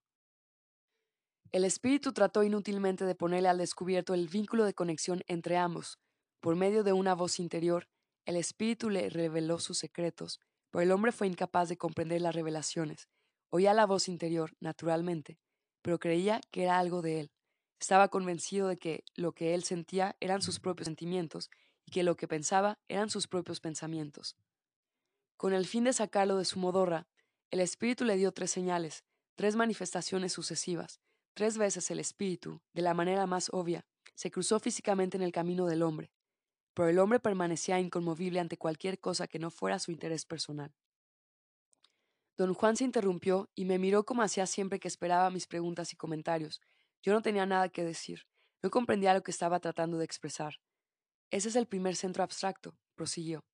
[1.53, 5.99] El espíritu trató inútilmente de ponerle al descubierto el vínculo de conexión entre ambos.
[6.41, 7.89] Por medio de una voz interior,
[8.27, 13.09] el espíritu le reveló sus secretos, pero el hombre fue incapaz de comprender las revelaciones.
[13.51, 15.39] Oía la voz interior, naturalmente,
[15.83, 17.31] pero creía que era algo de él.
[17.81, 21.51] Estaba convencido de que lo que él sentía eran sus propios sentimientos
[21.87, 24.37] y que lo que pensaba eran sus propios pensamientos.
[25.39, 27.07] Con el fin de sacarlo de su modorra,
[27.51, 29.05] el espíritu le dio tres señales,
[29.37, 31.01] tres manifestaciones sucesivas,
[31.39, 35.67] Tres veces el espíritu, de la manera más obvia, se cruzó físicamente en el camino
[35.67, 36.11] del hombre,
[36.75, 40.75] pero el hombre permanecía inconmovible ante cualquier cosa que no fuera su interés personal.
[42.37, 45.97] Don Juan se interrumpió y me miró como hacía siempre que esperaba mis preguntas y
[45.97, 46.61] comentarios.
[47.05, 48.27] Yo no tenía nada que decir,
[48.61, 50.57] no comprendía lo que estaba tratando de expresar.
[51.31, 53.45] Ese es el primer centro abstracto, prosiguió.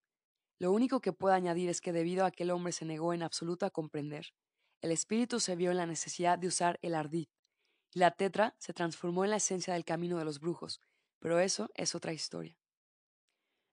[0.58, 3.22] Lo único que puedo añadir es que debido a que el hombre se negó en
[3.22, 4.34] absoluto a comprender,
[4.80, 7.26] el espíritu se vio en la necesidad de usar el ardid,
[7.94, 10.80] la tetra se transformó en la esencia del camino de los brujos,
[11.20, 12.58] pero eso es otra historia.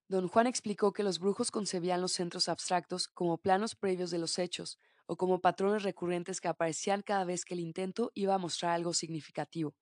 [0.07, 4.37] Don Juan explicó que los brujos concebían los centros abstractos como planos previos de los
[4.37, 8.73] hechos o como patrones recurrentes que aparecían cada vez que el intento iba a mostrar
[8.73, 9.75] algo significativo.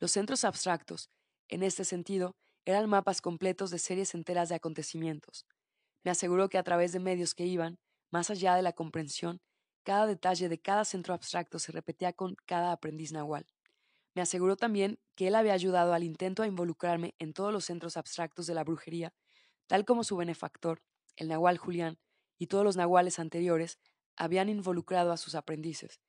[0.00, 1.10] Los centros abstractos,
[1.48, 5.46] en este sentido, eran mapas completos de series enteras de acontecimientos.
[6.08, 7.78] Me aseguró que a través de medios que iban,
[8.10, 9.42] más allá de la comprensión,
[9.82, 13.44] cada detalle de cada centro abstracto se repetía con cada aprendiz nahual.
[14.14, 17.98] Me aseguró también que él había ayudado al intento a involucrarme en todos los centros
[17.98, 19.12] abstractos de la brujería,
[19.66, 20.80] tal como su benefactor,
[21.14, 21.98] el Nahual Julián,
[22.38, 23.78] y todos los nahuales anteriores
[24.16, 26.00] habían involucrado a sus aprendices.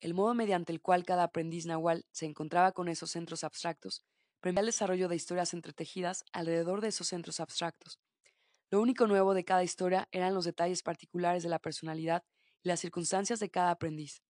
[0.00, 4.02] El modo mediante el cual cada aprendiz nahual se encontraba con esos centros abstractos
[4.40, 8.00] permitía el desarrollo de historias entretejidas alrededor de esos centros abstractos.
[8.72, 12.24] Lo único nuevo de cada historia eran los detalles particulares de la personalidad
[12.62, 14.22] y las circunstancias de cada aprendiz.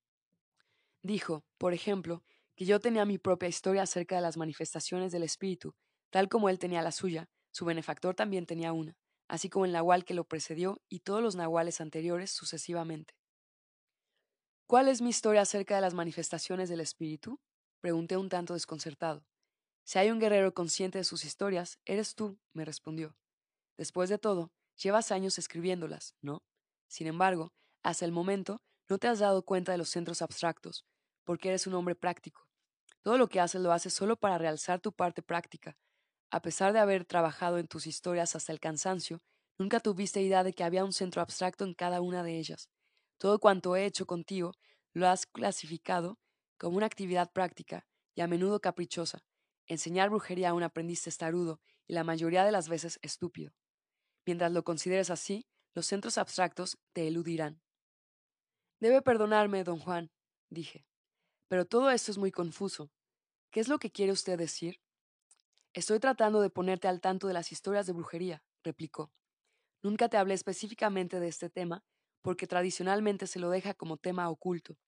[1.01, 2.25] Dijo, por ejemplo,
[2.57, 5.77] que yo tenía mi propia historia acerca de las manifestaciones del espíritu,
[6.11, 8.97] tal como él tenía la suya, su benefactor también tenía una,
[9.29, 13.15] así como el nahual que lo precedió y todos los nahuales anteriores sucesivamente.
[14.67, 17.39] ¿Cuál es mi historia acerca de las manifestaciones del espíritu?
[17.81, 19.25] Pregunté un tanto desconcertado.
[19.85, 23.15] Si hay un guerrero consciente de sus historias, eres tú, me respondió.
[23.77, 26.43] Después de todo, llevas años escribiéndolas, ¿no?
[26.89, 30.85] Sin embargo, hasta el momento, no te has dado cuenta de los centros abstractos,
[31.25, 32.47] porque eres un hombre práctico.
[33.03, 35.77] Todo lo que haces lo haces solo para realzar tu parte práctica.
[36.31, 39.21] A pesar de haber trabajado en tus historias hasta el cansancio,
[39.59, 42.69] nunca tuviste idea de que había un centro abstracto en cada una de ellas.
[43.19, 44.53] Todo cuanto he hecho contigo
[44.93, 46.19] lo has clasificado
[46.59, 49.25] como una actividad práctica y a menudo caprichosa.
[49.67, 53.53] Enseñar brujería a un aprendiz testarudo y la mayoría de las veces estúpido.
[54.27, 57.61] Mientras lo consideres así, los centros abstractos te eludirán.
[58.81, 60.11] Debe perdonarme, don Juan,
[60.51, 60.87] dije.
[61.49, 62.91] Pero todo esto es muy confuso.
[63.51, 64.81] ¿Qué es lo que quiere usted decir?
[65.75, 69.13] Estoy tratando de ponerte al tanto de las historias de brujería, replicó.
[69.83, 71.85] Nunca te hablé específicamente de este tema,
[72.23, 74.79] porque tradicionalmente se lo deja como tema oculto.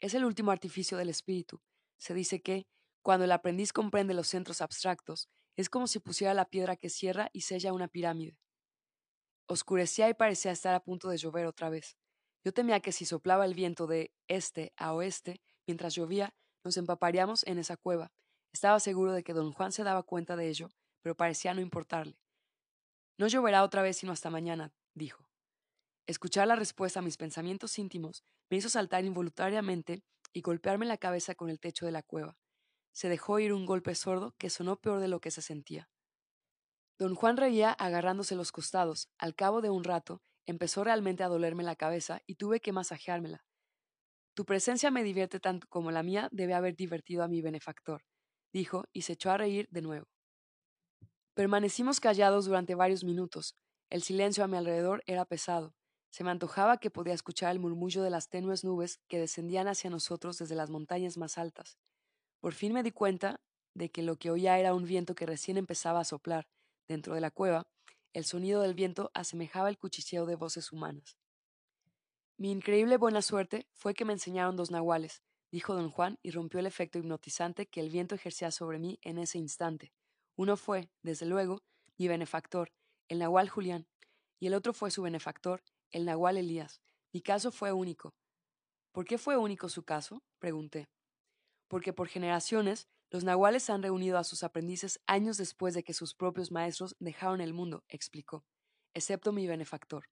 [0.00, 1.60] Es el último artificio del espíritu.
[1.98, 2.66] Se dice que,
[3.02, 7.28] cuando el aprendiz comprende los centros abstractos, es como si pusiera la piedra que cierra
[7.32, 8.38] y sella una pirámide.
[9.52, 11.98] Oscurecía y parecía estar a punto de llover otra vez.
[12.42, 16.34] Yo temía que si soplaba el viento de este a oeste, Mientras llovía,
[16.64, 18.12] nos empaparíamos en esa cueva.
[18.52, 20.70] Estaba seguro de que don Juan se daba cuenta de ello,
[21.02, 22.18] pero parecía no importarle.
[23.18, 25.28] No lloverá otra vez sino hasta mañana, dijo.
[26.06, 31.34] Escuchar la respuesta a mis pensamientos íntimos me hizo saltar involuntariamente y golpearme la cabeza
[31.34, 32.38] con el techo de la cueva.
[32.92, 35.90] Se dejó oír un golpe sordo que sonó peor de lo que se sentía.
[36.98, 39.08] Don Juan reía agarrándose los costados.
[39.18, 43.44] Al cabo de un rato, empezó realmente a dolerme la cabeza y tuve que masajeármela.
[44.34, 48.02] Tu presencia me divierte tanto como la mía debe haber divertido a mi benefactor,
[48.52, 50.06] dijo, y se echó a reír de nuevo.
[51.34, 53.56] Permanecimos callados durante varios minutos.
[53.90, 55.74] El silencio a mi alrededor era pesado.
[56.10, 59.90] Se me antojaba que podía escuchar el murmullo de las tenues nubes que descendían hacia
[59.90, 61.78] nosotros desde las montañas más altas.
[62.40, 63.40] Por fin me di cuenta
[63.74, 66.46] de que lo que oía era un viento que recién empezaba a soplar.
[66.88, 67.66] Dentro de la cueva,
[68.12, 71.16] el sonido del viento asemejaba el cuchicheo de voces humanas.
[72.36, 76.60] Mi increíble buena suerte fue que me enseñaron dos nahuales, dijo don Juan y rompió
[76.60, 79.92] el efecto hipnotizante que el viento ejercía sobre mí en ese instante.
[80.36, 81.62] Uno fue, desde luego,
[81.98, 82.72] mi benefactor,
[83.08, 83.86] el nahual Julián,
[84.40, 86.82] y el otro fue su benefactor, el nahual Elías.
[87.12, 88.14] Mi caso fue único.
[88.92, 90.22] ¿Por qué fue único su caso?
[90.38, 90.88] pregunté.
[91.68, 96.14] Porque por generaciones los nahuales han reunido a sus aprendices años después de que sus
[96.14, 98.42] propios maestros dejaron el mundo, explicó,
[98.94, 100.08] excepto mi benefactor.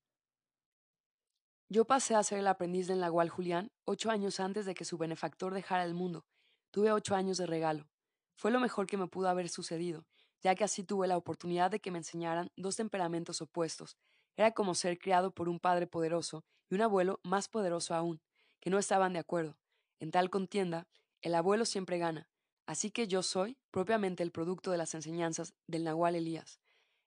[1.70, 4.98] Yo pasé a ser el aprendiz del Nahual Julián ocho años antes de que su
[4.98, 6.26] benefactor dejara el mundo.
[6.70, 7.88] Tuve ocho años de regalo.
[8.36, 10.04] Fue lo mejor que me pudo haber sucedido,
[10.42, 13.96] ya que así tuve la oportunidad de que me enseñaran dos temperamentos opuestos.
[14.36, 18.20] Era como ser criado por un padre poderoso y un abuelo más poderoso aún,
[18.60, 19.56] que no estaban de acuerdo.
[20.00, 20.86] En tal contienda,
[21.22, 22.29] el abuelo siempre gana,
[22.70, 26.60] así que yo soy propiamente el producto de las enseñanzas del Nahual Elías.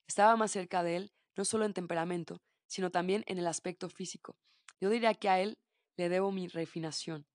[0.07, 4.35] Estaba más cerca de él, no solo en temperamento, sino también en el aspecto físico,
[4.81, 5.57] yo diría que a él
[5.95, 7.25] le debo mi refinación.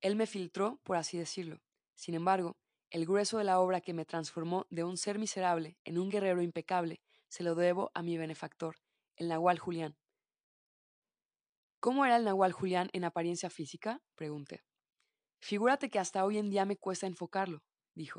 [0.00, 1.60] Él me filtró, por así decirlo.
[1.96, 2.56] Sin embargo,
[2.90, 6.42] el grueso de la obra que me transformó de un ser miserable en un guerrero
[6.42, 8.76] impecable se lo debo a mi benefactor,
[9.16, 9.96] el Nahual Julián.
[11.80, 14.00] ¿Cómo era el Nahual Julián en apariencia física?
[14.14, 14.62] pregunté.
[15.46, 17.62] Figúrate que hasta hoy en día me cuesta enfocarlo,
[17.94, 18.18] dijo.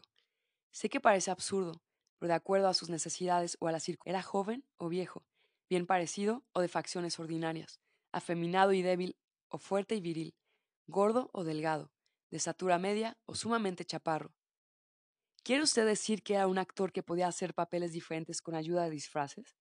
[0.72, 1.84] Sé que parece absurdo,
[2.20, 5.26] pero de acuerdo a sus necesidades o a la circunstancia, era joven o viejo,
[5.70, 7.82] bien parecido o de facciones ordinarias,
[8.14, 9.18] afeminado y débil
[9.50, 10.36] o fuerte y viril,
[10.88, 11.92] gordo o delgado,
[12.32, 14.34] de estatura media o sumamente chaparro.
[15.44, 18.92] ¿Quiere usted decir que era un actor que podía hacer papeles diferentes con ayuda de
[18.92, 19.58] disfraces?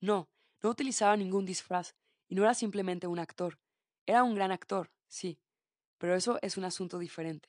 [0.00, 0.28] No,
[0.64, 1.94] no utilizaba ningún disfraz
[2.28, 3.60] y no era simplemente un actor.
[4.04, 5.38] Era un gran actor, sí,
[6.04, 7.48] pero eso es un asunto diferente.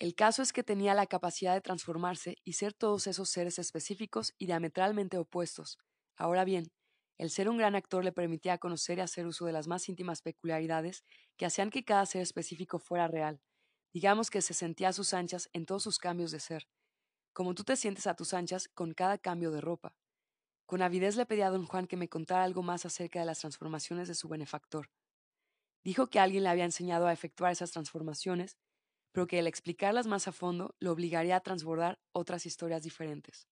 [0.00, 4.34] El caso es que tenía la capacidad de transformarse y ser todos esos seres específicos
[4.36, 5.78] y diametralmente opuestos.
[6.16, 6.72] Ahora bien,
[7.18, 10.22] el ser un gran actor le permitía conocer y hacer uso de las más íntimas
[10.22, 11.04] peculiaridades
[11.36, 13.40] que hacían que cada ser específico fuera real.
[13.94, 16.66] Digamos que se sentía a sus anchas en todos sus cambios de ser,
[17.32, 19.94] como tú te sientes a tus anchas con cada cambio de ropa.
[20.66, 23.38] Con avidez le pedí a don Juan que me contara algo más acerca de las
[23.38, 24.90] transformaciones de su benefactor.
[25.82, 28.58] Dijo que alguien le había enseñado a efectuar esas transformaciones,
[29.12, 33.48] pero que el explicarlas más a fondo lo obligaría a transbordar otras historias diferentes.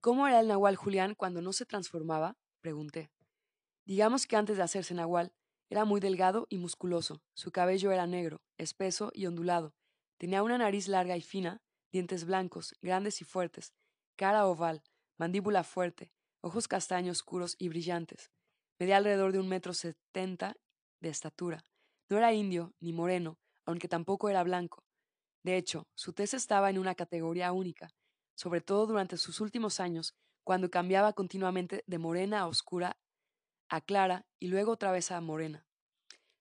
[0.00, 2.36] ¿Cómo era el Nahual Julián cuando no se transformaba?
[2.60, 3.10] pregunté.
[3.84, 5.32] Digamos que antes de hacerse Nahual,
[5.68, 9.74] era muy delgado y musculoso, su cabello era negro, espeso y ondulado,
[10.18, 13.72] tenía una nariz larga y fina, dientes blancos, grandes y fuertes,
[14.16, 14.82] cara oval,
[15.18, 18.30] mandíbula fuerte, ojos castaños oscuros y brillantes.
[18.78, 20.56] Medía alrededor de un metro setenta
[21.02, 21.64] de estatura.
[22.08, 23.36] No era indio ni moreno,
[23.66, 24.82] aunque tampoco era blanco.
[25.44, 27.90] De hecho, su tez estaba en una categoría única,
[28.34, 32.96] sobre todo durante sus últimos años, cuando cambiaba continuamente de morena a oscura
[33.68, 35.66] a clara y luego otra vez a morena.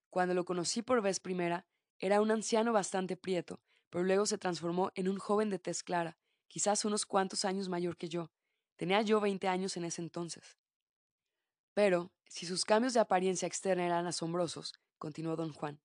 [0.10, 1.66] Cuando lo conocí por vez primera,
[2.00, 6.18] era un anciano bastante prieto, pero luego se transformó en un joven de tez clara,
[6.48, 8.32] quizás unos cuantos años mayor que yo,
[8.82, 10.58] Tenía yo veinte años en ese entonces.
[11.76, 15.82] Pero, si sus cambios de apariencia externa eran asombrosos, continuó don Juan,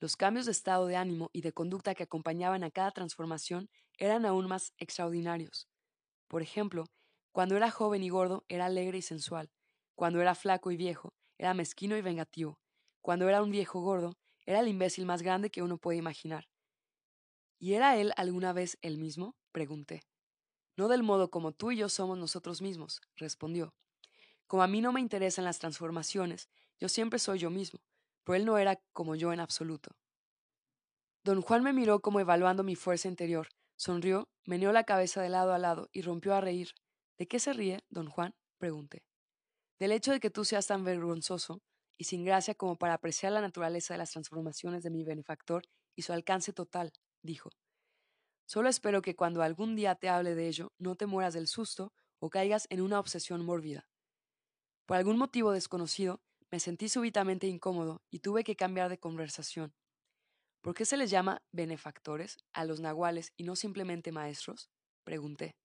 [0.00, 4.24] los cambios de estado de ánimo y de conducta que acompañaban a cada transformación eran
[4.24, 5.68] aún más extraordinarios.
[6.26, 6.86] Por ejemplo,
[7.32, 9.50] cuando era joven y gordo era alegre y sensual,
[9.94, 12.58] cuando era flaco y viejo era mezquino y vengativo,
[13.02, 16.48] cuando era un viejo gordo era el imbécil más grande que uno puede imaginar.
[17.58, 19.36] ¿Y era él alguna vez el mismo?
[19.52, 20.00] pregunté.
[20.78, 23.74] No del modo como tú y yo somos nosotros mismos, respondió.
[24.50, 27.84] Como a mí no me interesan las transformaciones, yo siempre soy yo mismo,
[28.24, 29.96] pero él no era como yo en absoluto.
[31.22, 33.46] Don Juan me miró como evaluando mi fuerza interior,
[33.76, 36.72] sonrió, meneó la cabeza de lado a lado y rompió a reír.
[37.16, 38.34] ¿De qué se ríe, don Juan?
[38.58, 39.04] pregunté.
[39.78, 41.62] Del hecho de que tú seas tan vergonzoso
[41.96, 45.62] y sin gracia como para apreciar la naturaleza de las transformaciones de mi benefactor
[45.94, 46.90] y su alcance total,
[47.22, 47.50] dijo.
[48.46, 51.92] Solo espero que cuando algún día te hable de ello no te mueras del susto
[52.18, 53.86] o caigas en una obsesión mórbida.
[54.86, 56.20] Por algún motivo desconocido,
[56.50, 59.72] me sentí súbitamente incómodo y tuve que cambiar de conversación.
[60.62, 64.70] ¿Por qué se les llama benefactores a los nahuales y no simplemente maestros?
[65.04, 65.56] pregunté.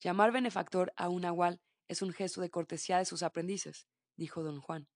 [0.00, 3.86] Llamar benefactor a un nahual es un gesto de cortesía de sus aprendices,
[4.16, 4.88] dijo don Juan.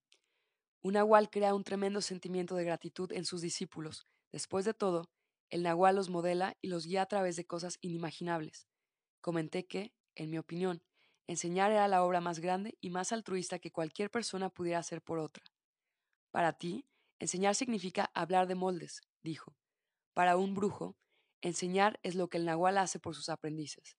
[0.83, 4.07] Un nahual crea un tremendo sentimiento de gratitud en sus discípulos.
[4.31, 5.11] Después de todo,
[5.51, 8.69] el nahual los modela y los guía a través de cosas inimaginables.
[9.21, 10.83] Comenté que, en mi opinión,
[11.27, 15.19] enseñar era la obra más grande y más altruista que cualquier persona pudiera hacer por
[15.19, 15.45] otra.
[16.31, 16.87] Para ti,
[17.19, 19.57] enseñar significa hablar de moldes, dijo.
[20.15, 20.97] Para un brujo,
[21.41, 23.97] enseñar es lo que el nahual hace por sus aprendices.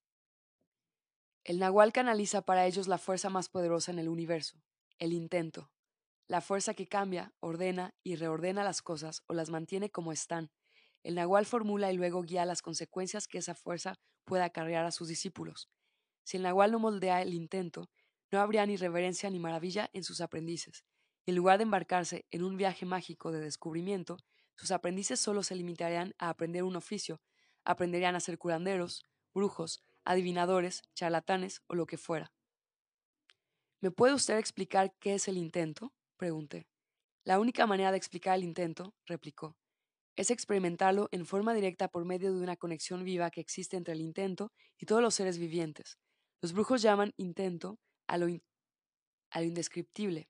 [1.44, 4.62] El nahual canaliza para ellos la fuerza más poderosa en el universo,
[4.98, 5.70] el intento,
[6.28, 10.50] la fuerza que cambia, ordena y reordena las cosas o las mantiene como están,
[11.02, 15.08] el Nahual formula y luego guía las consecuencias que esa fuerza pueda acarrear a sus
[15.08, 15.70] discípulos.
[16.28, 17.88] Si el Nahual no moldea el intento,
[18.30, 20.84] no habría ni reverencia ni maravilla en sus aprendices.
[21.24, 24.18] En lugar de embarcarse en un viaje mágico de descubrimiento,
[24.54, 27.22] sus aprendices solo se limitarían a aprender un oficio,
[27.64, 32.30] aprenderían a ser curanderos, brujos, adivinadores, charlatanes o lo que fuera.
[33.80, 35.94] ¿Me puede usted explicar qué es el intento?
[36.18, 36.68] pregunté.
[37.24, 39.56] La única manera de explicar el intento, replicó,
[40.14, 44.02] es experimentarlo en forma directa por medio de una conexión viva que existe entre el
[44.02, 45.96] intento y todos los seres vivientes.
[46.40, 48.28] Los brujos llaman intento a lo,
[49.42, 50.28] indescriptible,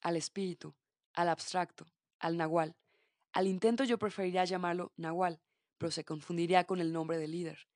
[0.00, 0.76] al espíritu,
[1.14, 1.86] al abstracto,
[2.20, 2.76] al nahual.
[3.32, 5.40] Al intento yo preferiría llamarlo nahual,
[5.76, 7.66] pero se confundiría con el nombre del líder,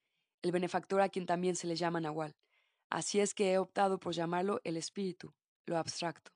[0.42, 2.36] el benefactor a quien también se le llama nahual.
[2.88, 5.34] Así es que he optado por llamarlo el espíritu,
[5.66, 6.30] lo abstracto.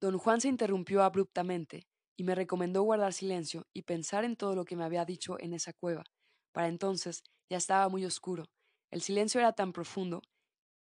[0.00, 4.66] Don Juan se interrumpió abruptamente y me recomendó guardar silencio y pensar en todo lo
[4.66, 6.04] que me había dicho en esa cueva.
[6.52, 8.44] Para entonces ya estaba muy oscuro.
[8.90, 10.22] El silencio era tan profundo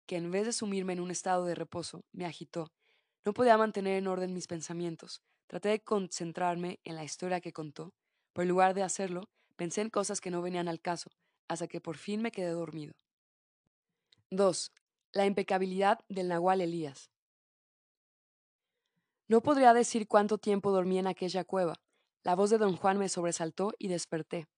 [0.07, 2.72] que en vez de sumirme en un estado de reposo, me agitó.
[3.24, 5.22] No podía mantener en orden mis pensamientos.
[5.46, 7.92] Traté de concentrarme en la historia que contó,
[8.32, 11.11] pero en lugar de hacerlo, pensé en cosas que no venían al caso,
[11.48, 12.94] hasta que por fin me quedé dormido.
[14.30, 14.72] 2.
[15.12, 17.11] La impecabilidad del Nahual Elías.
[19.28, 21.74] No podría decir cuánto tiempo dormí en aquella cueva.
[22.22, 24.48] La voz de don Juan me sobresaltó y desperté.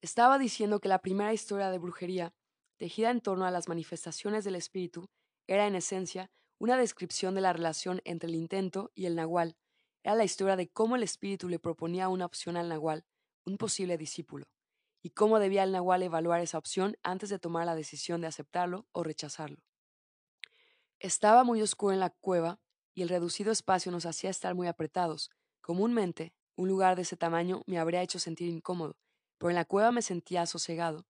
[0.00, 2.34] Estaba diciendo que la primera historia de brujería,
[2.76, 5.08] tejida en torno a las manifestaciones del espíritu,
[5.46, 9.56] era en esencia una descripción de la relación entre el intento y el nahual.
[10.02, 13.04] Era la historia de cómo el espíritu le proponía una opción al nahual,
[13.44, 14.46] un posible discípulo,
[15.02, 18.86] y cómo debía el nahual evaluar esa opción antes de tomar la decisión de aceptarlo
[18.92, 19.62] o rechazarlo.
[20.98, 22.58] Estaba muy oscuro en la cueva
[22.94, 25.30] y el reducido espacio nos hacía estar muy apretados.
[25.60, 28.96] Comúnmente, un lugar de ese tamaño me habría hecho sentir incómodo,
[29.36, 31.06] pero en la cueva me sentía sosegado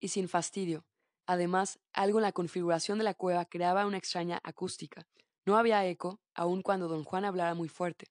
[0.00, 0.84] y sin fastidio.
[1.26, 5.06] Además, algo en la configuración de la cueva creaba una extraña acústica.
[5.46, 8.06] No había eco, aun cuando don Juan hablara muy fuerte.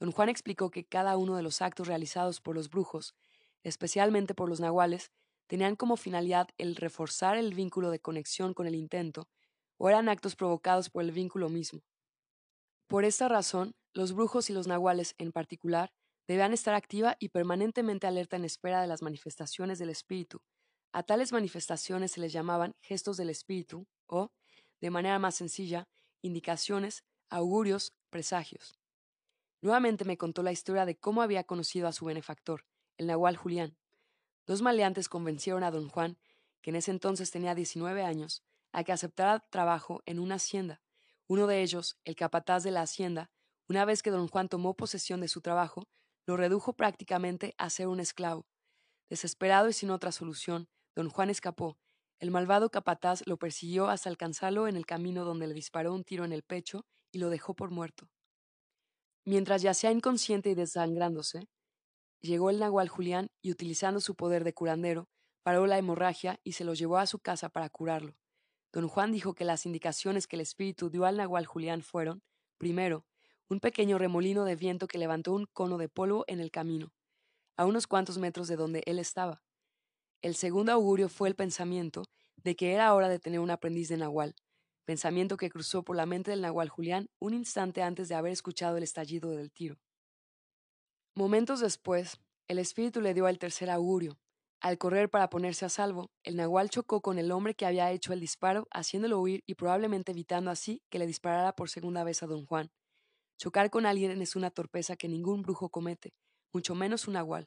[0.00, 3.14] Don Juan explicó que cada uno de los actos realizados por los brujos,
[3.62, 5.10] especialmente por los nahuales,
[5.46, 9.28] tenían como finalidad el reforzar el vínculo de conexión con el intento,
[9.78, 11.82] o eran actos provocados por el vínculo mismo.
[12.86, 15.92] Por esta razón, los brujos y los nahuales en particular
[16.26, 20.40] debían estar activa y permanentemente alerta en espera de las manifestaciones del espíritu.
[20.94, 24.30] A tales manifestaciones se les llamaban gestos del espíritu o,
[24.80, 25.88] de manera más sencilla,
[26.22, 28.78] indicaciones, augurios, presagios.
[29.60, 32.64] Nuevamente me contó la historia de cómo había conocido a su benefactor,
[32.96, 33.76] el nahual Julián.
[34.46, 36.16] Dos maleantes convencieron a don Juan,
[36.60, 40.80] que en ese entonces tenía 19 años, a que aceptara trabajo en una hacienda.
[41.26, 43.32] Uno de ellos, el capataz de la hacienda,
[43.68, 45.88] una vez que don Juan tomó posesión de su trabajo,
[46.24, 48.46] lo redujo prácticamente a ser un esclavo.
[49.08, 51.78] Desesperado y sin otra solución, don Juan escapó.
[52.18, 56.24] El malvado capataz lo persiguió hasta alcanzarlo en el camino donde le disparó un tiro
[56.24, 58.08] en el pecho y lo dejó por muerto.
[59.24, 61.48] Mientras yacía inconsciente y desangrándose,
[62.20, 65.08] llegó el nahual Julián y utilizando su poder de curandero,
[65.42, 68.16] paró la hemorragia y se lo llevó a su casa para curarlo.
[68.72, 72.22] Don Juan dijo que las indicaciones que el espíritu dio al nahual Julián fueron,
[72.58, 73.06] primero,
[73.48, 76.92] un pequeño remolino de viento que levantó un cono de polvo en el camino,
[77.56, 79.42] a unos cuantos metros de donde él estaba.
[80.24, 82.06] El segundo augurio fue el pensamiento
[82.36, 84.34] de que era hora de tener un aprendiz de nahual,
[84.86, 88.78] pensamiento que cruzó por la mente del nahual Julián un instante antes de haber escuchado
[88.78, 89.76] el estallido del tiro.
[91.14, 94.16] Momentos después, el espíritu le dio el tercer augurio.
[94.62, 98.14] Al correr para ponerse a salvo, el nahual chocó con el hombre que había hecho
[98.14, 102.26] el disparo, haciéndolo huir y probablemente evitando así que le disparara por segunda vez a
[102.26, 102.70] don Juan.
[103.36, 106.14] Chocar con alguien es una torpeza que ningún brujo comete,
[106.50, 107.46] mucho menos un nahual.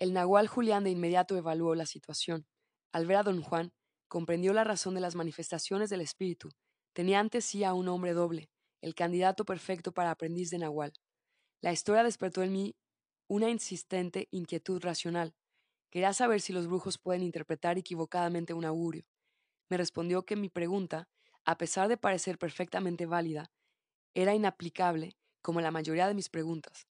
[0.00, 2.46] El nahual Julián de inmediato evaluó la situación.
[2.90, 3.74] Al ver a don Juan,
[4.08, 6.48] comprendió la razón de las manifestaciones del espíritu.
[6.94, 8.48] Tenía ante sí a un hombre doble,
[8.80, 10.94] el candidato perfecto para aprendiz de Nahual.
[11.60, 12.76] La historia despertó en mí
[13.28, 15.34] una insistente inquietud racional.
[15.90, 19.04] Quería saber si los brujos pueden interpretar equivocadamente un augurio.
[19.68, 21.10] Me respondió que mi pregunta,
[21.44, 23.52] a pesar de parecer perfectamente válida,
[24.14, 26.89] era inaplicable como la mayoría de mis preguntas.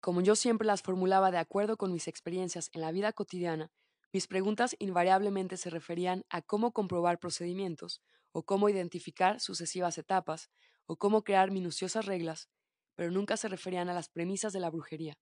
[0.00, 3.72] Como yo siempre las formulaba de acuerdo con mis experiencias en la vida cotidiana,
[4.12, 8.00] mis preguntas invariablemente se referían a cómo comprobar procedimientos,
[8.32, 10.50] o cómo identificar sucesivas etapas,
[10.86, 12.48] o cómo crear minuciosas reglas,
[12.94, 15.18] pero nunca se referían a las premisas de la brujería.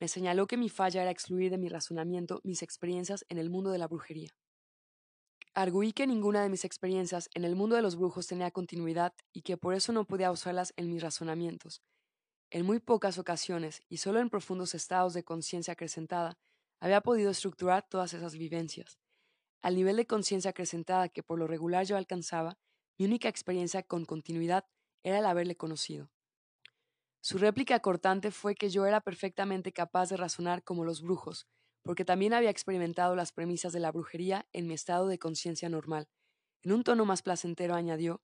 [0.00, 3.70] Me señaló que mi falla era excluir de mi razonamiento mis experiencias en el mundo
[3.70, 4.30] de la brujería.
[5.54, 9.42] Arguí que ninguna de mis experiencias en el mundo de los brujos tenía continuidad y
[9.42, 11.82] que por eso no podía usarlas en mis razonamientos.
[12.54, 16.36] En muy pocas ocasiones, y solo en profundos estados de conciencia acrecentada,
[16.80, 18.98] había podido estructurar todas esas vivencias.
[19.62, 22.58] Al nivel de conciencia acrecentada que por lo regular yo alcanzaba,
[22.98, 24.66] mi única experiencia con continuidad
[25.02, 26.10] era el haberle conocido.
[27.22, 31.46] Su réplica cortante fue que yo era perfectamente capaz de razonar como los brujos,
[31.82, 36.06] porque también había experimentado las premisas de la brujería en mi estado de conciencia normal.
[36.60, 38.20] En un tono más placentero añadió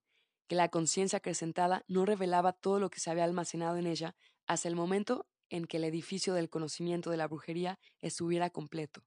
[0.48, 4.68] que la conciencia acrecentada no revelaba todo lo que se había almacenado en ella hasta
[4.68, 9.04] el momento en que el edificio del conocimiento de la brujería estuviera completo.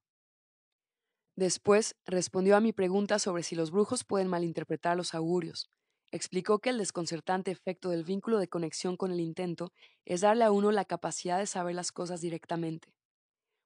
[1.36, 5.70] Después respondió a mi pregunta sobre si los brujos pueden malinterpretar los augurios.
[6.10, 9.72] Explicó que el desconcertante efecto del vínculo de conexión con el intento
[10.04, 12.94] es darle a uno la capacidad de saber las cosas directamente.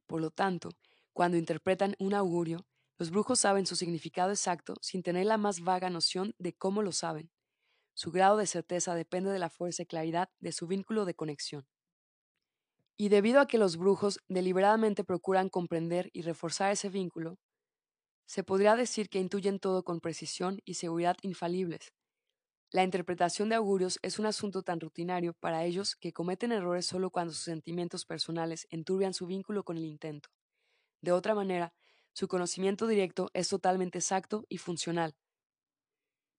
[0.07, 0.70] Por lo tanto,
[1.12, 2.66] cuando interpretan un augurio,
[2.99, 6.93] los brujos saben su significado exacto sin tener la más vaga noción de cómo lo
[6.93, 7.31] saben.
[7.97, 11.66] Su grado de certeza depende de la fuerza y claridad de su vínculo de conexión.
[12.99, 17.38] Y debido a que los brujos deliberadamente procuran comprender y reforzar ese vínculo,
[18.26, 21.92] se podría decir que intuyen todo con precisión y seguridad infalibles.
[22.72, 27.11] La interpretación de augurios es un asunto tan rutinario para ellos que cometen errores solo
[27.11, 30.30] cuando sus sentimientos personales enturbian su vínculo con el intento.
[31.03, 31.74] De otra manera,
[32.14, 35.16] su conocimiento directo es totalmente exacto y funcional.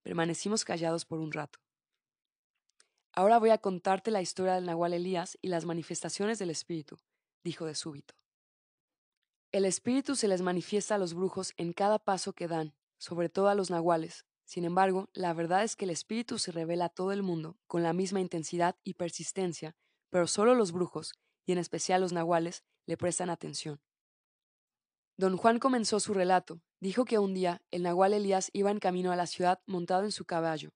[0.07, 1.59] Permanecimos callados por un rato.
[3.11, 6.97] Ahora voy a contarte la historia del Nahual Elías y las manifestaciones del espíritu,
[7.43, 8.15] dijo de súbito.
[9.51, 13.49] El espíritu se les manifiesta a los brujos en cada paso que dan, sobre todo
[13.49, 14.25] a los nahuales.
[14.45, 17.83] Sin embargo, la verdad es que el espíritu se revela a todo el mundo con
[17.83, 19.75] la misma intensidad y persistencia,
[20.09, 23.81] pero solo los brujos, y en especial los nahuales, le prestan atención.
[25.17, 26.61] Don Juan comenzó su relato.
[26.79, 30.11] Dijo que un día el nahual Elías iba en camino a la ciudad montado en
[30.11, 30.69] su caballo.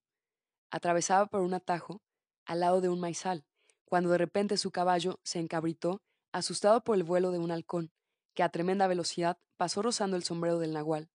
[0.72, 2.02] Atravesaba por un atajo
[2.46, 3.46] al lado de un maizal,
[3.86, 7.92] cuando de repente su caballo se encabritó, asustado por el vuelo de un halcón.
[8.34, 11.12] que a tremenda velocidad pasó rozando el sombrero del nahual.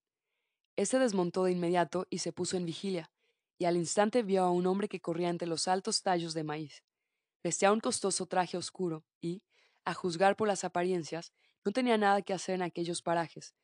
[0.77, 3.11] Este desmontó de inmediato y se puso en vigilia,
[3.57, 6.85] y al instante vio a un hombre que corría entre los altos tallos de maíz.
[7.43, 9.43] Vestía un costoso traje oscuro y,
[9.87, 11.33] a juzgar por las apariencias,
[11.65, 13.55] no tenía nada que hacer en aquellos parajes.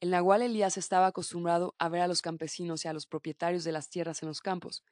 [0.00, 3.72] El nahual Elías estaba acostumbrado a ver a los campesinos y a los propietarios de
[3.72, 4.82] las tierras en los campos,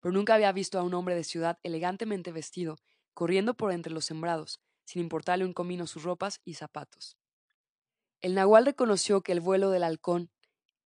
[0.00, 2.76] pero nunca había visto a un hombre de ciudad elegantemente vestido,
[3.14, 7.16] corriendo por entre los sembrados, sin importarle un comino sus ropas y zapatos.
[8.20, 10.30] El nahual reconoció que el vuelo del halcón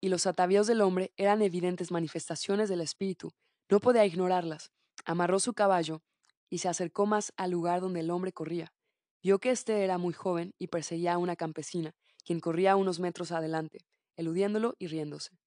[0.01, 3.33] y los atavíos del hombre eran evidentes manifestaciones del espíritu,
[3.69, 4.71] no podía ignorarlas.
[5.05, 6.01] Amarró su caballo
[6.49, 8.73] y se acercó más al lugar donde el hombre corría.
[9.21, 11.93] Vio que éste era muy joven y perseguía a una campesina,
[12.29, 13.79] quien corría unos metros adelante,
[14.15, 15.39] eludiéndolo y riéndose.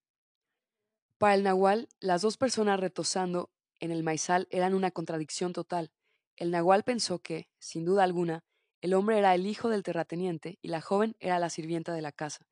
[1.16, 5.93] Para el nahual, las dos personas retosando en el maizal eran una contradicción total.
[6.35, 8.43] El nahual pensó que, sin duda alguna,
[8.80, 12.11] el hombre era el hijo del terrateniente y la joven era la sirvienta de la
[12.11, 12.49] casa.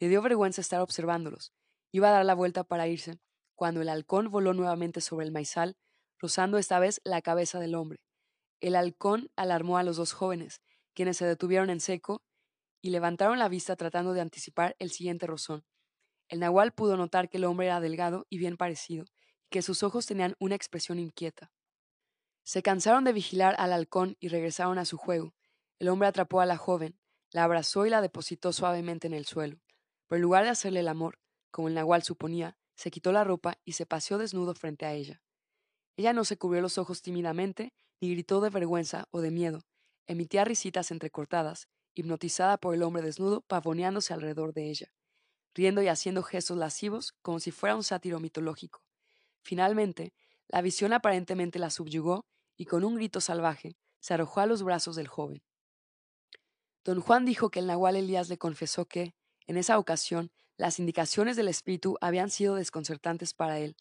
[0.00, 1.52] Le dio vergüenza estar observándolos.
[1.92, 3.18] Iba a dar la vuelta para irse,
[3.54, 5.76] cuando el halcón voló nuevamente sobre el maizal,
[6.18, 7.98] rozando esta vez la cabeza del hombre.
[8.62, 10.62] El halcón alarmó a los dos jóvenes,
[10.94, 12.22] quienes se detuvieron en seco
[12.84, 15.64] y levantaron la vista tratando de anticipar el siguiente rozón.
[16.28, 19.06] El nahual pudo notar que el hombre era delgado y bien parecido,
[19.46, 21.50] y que sus ojos tenían una expresión inquieta.
[22.42, 25.34] Se cansaron de vigilar al halcón y regresaron a su juego.
[25.78, 29.62] El hombre atrapó a la joven, la abrazó y la depositó suavemente en el suelo.
[30.06, 31.18] Pero en lugar de hacerle el amor,
[31.50, 35.22] como el nahual suponía, se quitó la ropa y se paseó desnudo frente a ella.
[35.96, 37.72] Ella no se cubrió los ojos tímidamente,
[38.02, 39.64] ni gritó de vergüenza o de miedo.
[40.06, 44.92] Emitía risitas entrecortadas, hipnotizada por el hombre desnudo pavoneándose alrededor de ella,
[45.54, 48.82] riendo y haciendo gestos lascivos como si fuera un sátiro mitológico.
[49.42, 50.12] Finalmente,
[50.48, 52.26] la visión aparentemente la subyugó
[52.56, 55.42] y con un grito salvaje se arrojó a los brazos del joven.
[56.84, 59.14] Don Juan dijo que el nahual Elías le confesó que,
[59.46, 63.76] en esa ocasión, las indicaciones del espíritu habían sido desconcertantes para él.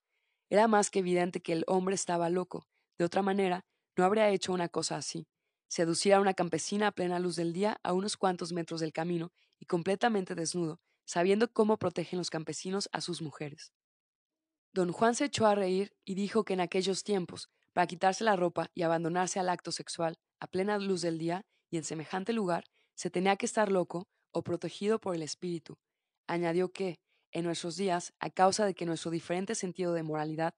[0.49, 2.65] Era más que evidente que el hombre estaba loco.
[2.97, 3.65] De otra manera,
[3.97, 5.27] no habría hecho una cosa así.
[5.73, 9.31] Seducir a una campesina a plena luz del día a unos cuantos metros del camino
[9.57, 13.73] y completamente desnudo, sabiendo cómo protegen los campesinos a sus mujeres.
[14.71, 18.35] Don Juan se echó a reír y dijo que en aquellos tiempos, para quitarse la
[18.35, 22.65] ropa y abandonarse al acto sexual a plena luz del día y en semejante lugar,
[22.93, 25.79] se tenía que estar loco o protegido por el espíritu.
[26.27, 26.99] Añadió que,
[27.31, 30.53] en nuestros días, a causa de que nuestro diferente sentido de moralidad,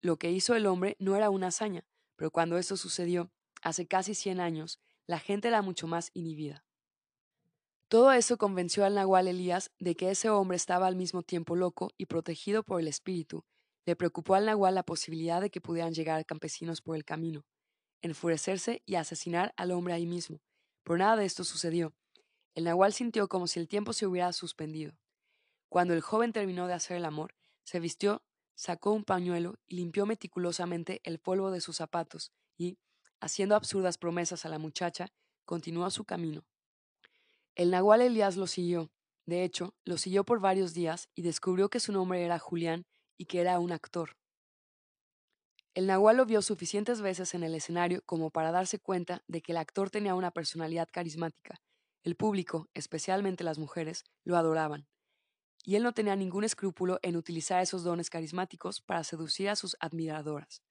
[0.00, 1.84] lo que hizo el hombre no era una hazaña,
[2.14, 3.32] pero cuando esto sucedió,
[3.66, 6.64] hace casi cien años, la gente era mucho más inhibida.
[7.88, 11.90] Todo eso convenció al nahual Elías de que ese hombre estaba al mismo tiempo loco
[11.98, 13.44] y protegido por el espíritu.
[13.84, 17.44] Le preocupó al nahual la posibilidad de que pudieran llegar campesinos por el camino,
[18.02, 20.40] enfurecerse y asesinar al hombre ahí mismo.
[20.84, 21.92] Pero nada de esto sucedió,
[22.54, 24.96] el nahual sintió como si el tiempo se hubiera suspendido.
[25.68, 28.22] Cuando el joven terminó de hacer el amor, se vistió,
[28.54, 32.78] sacó un pañuelo y limpió meticulosamente el polvo de sus zapatos y,
[33.20, 35.08] haciendo absurdas promesas a la muchacha,
[35.44, 36.44] continuó su camino.
[37.54, 38.90] El nahual Elías lo siguió.
[39.26, 42.86] De hecho, lo siguió por varios días y descubrió que su nombre era Julián
[43.16, 44.16] y que era un actor.
[45.74, 49.52] El nahual lo vio suficientes veces en el escenario como para darse cuenta de que
[49.52, 51.60] el actor tenía una personalidad carismática
[52.06, 54.86] el público, especialmente las mujeres, lo adoraban,
[55.64, 59.76] y él no tenía ningún escrúpulo en utilizar esos dones carismáticos para seducir a sus
[59.80, 60.62] admiradoras.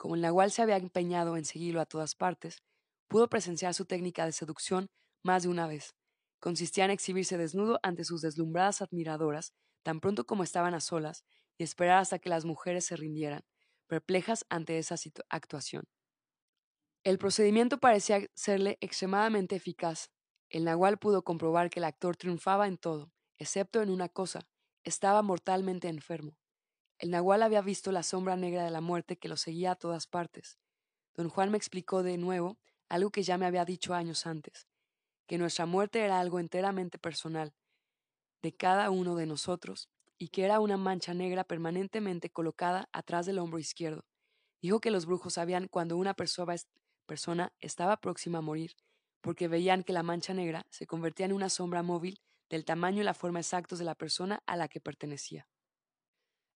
[0.00, 2.62] Como el Nahual se había empeñado en seguirlo a todas partes,
[3.06, 4.88] pudo presenciar su técnica de seducción
[5.22, 5.94] más de una vez.
[6.40, 11.26] Consistía en exhibirse desnudo ante sus deslumbradas admiradoras, tan pronto como estaban a solas,
[11.58, 13.42] y esperar hasta que las mujeres se rindieran,
[13.88, 14.94] perplejas ante esa
[15.28, 15.84] actuación.
[17.04, 20.10] El procedimiento parecía serle extremadamente eficaz,
[20.48, 24.48] el nahual pudo comprobar que el actor triunfaba en todo, excepto en una cosa,
[24.82, 26.39] estaba mortalmente enfermo.
[27.00, 30.06] El nahual había visto la sombra negra de la muerte que lo seguía a todas
[30.06, 30.58] partes.
[31.14, 32.58] Don Juan me explicó de nuevo
[32.90, 34.68] algo que ya me había dicho años antes,
[35.26, 37.54] que nuestra muerte era algo enteramente personal,
[38.42, 39.88] de cada uno de nosotros,
[40.18, 44.04] y que era una mancha negra permanentemente colocada atrás del hombro izquierdo.
[44.60, 48.76] Dijo que los brujos sabían cuando una persona estaba próxima a morir,
[49.22, 52.20] porque veían que la mancha negra se convertía en una sombra móvil
[52.50, 55.48] del tamaño y la forma exactos de la persona a la que pertenecía.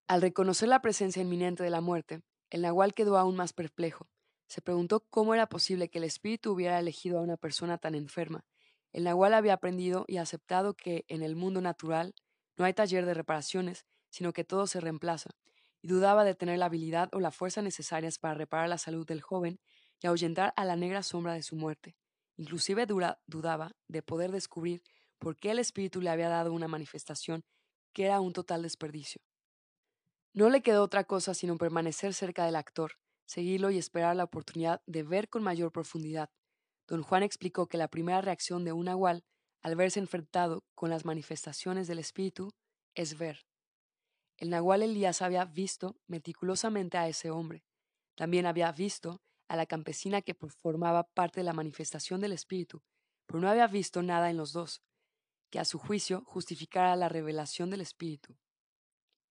[0.07, 4.11] Al reconocer la presencia inminente de la muerte, el nahual quedó aún más perplejo.
[4.47, 8.45] Se preguntó cómo era posible que el espíritu hubiera elegido a una persona tan enferma.
[8.93, 12.15] El nahual había aprendido y aceptado que en el mundo natural
[12.59, 15.31] no hay taller de reparaciones, sino que todo se reemplaza,
[15.81, 19.23] y dudaba de tener la habilidad o la fuerza necesarias para reparar la salud del
[19.23, 19.59] joven
[20.03, 21.97] y ahuyentar a la negra sombra de su muerte.
[22.37, 24.83] Inclusive dudaba de poder descubrir
[25.19, 27.43] por qué el espíritu le había dado una manifestación
[27.95, 29.23] que era un total desperdicio.
[30.35, 34.83] No le quedó otra cosa sino permanecer cerca del actor, seguirlo y esperar la oportunidad
[34.85, 36.29] de ver con mayor profundidad.
[36.89, 39.25] Don Juan explicó que la primera reacción de un nahual
[39.63, 42.51] al verse enfrentado con las manifestaciones del espíritu
[42.97, 43.47] es ver.
[44.37, 47.65] El nahual Elías había visto meticulosamente a ese hombre.
[48.17, 52.83] También había visto a la campesina que formaba parte de la manifestación del espíritu,
[53.27, 54.83] pero no había visto nada en los dos,
[55.51, 58.37] que a su juicio justificara la revelación del espíritu.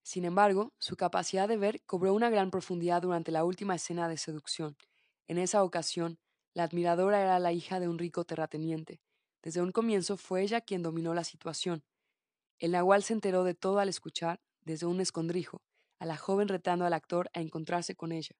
[0.03, 4.17] Sin embargo, su capacidad de ver cobró una gran profundidad durante la última escena de
[4.17, 4.77] seducción.
[5.27, 6.19] En esa ocasión,
[6.53, 8.99] la admiradora era la hija de un rico terrateniente.
[9.41, 11.83] Desde un comienzo fue ella quien dominó la situación.
[12.59, 15.61] El nahual se enteró de todo al escuchar, desde un escondrijo,
[15.99, 18.35] a la joven retando al actor a encontrarse con ella.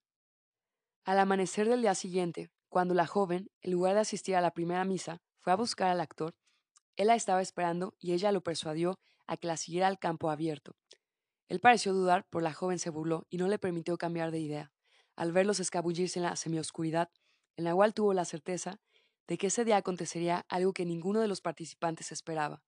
[1.06, 4.86] Al amanecer del día siguiente, cuando la joven, en lugar de asistir a la primera
[4.86, 6.36] misa, fue a buscar al actor,
[6.96, 10.76] él la estaba esperando y ella lo persuadió a que la siguiera al campo abierto.
[11.48, 14.72] Él pareció dudar, por la joven se burló y no le permitió cambiar de idea.
[15.16, 17.10] Al verlos escabullirse en la semioscuridad,
[17.56, 18.80] el nahual tuvo la certeza
[19.28, 22.64] de que ese día acontecería algo que ninguno de los participantes esperaba.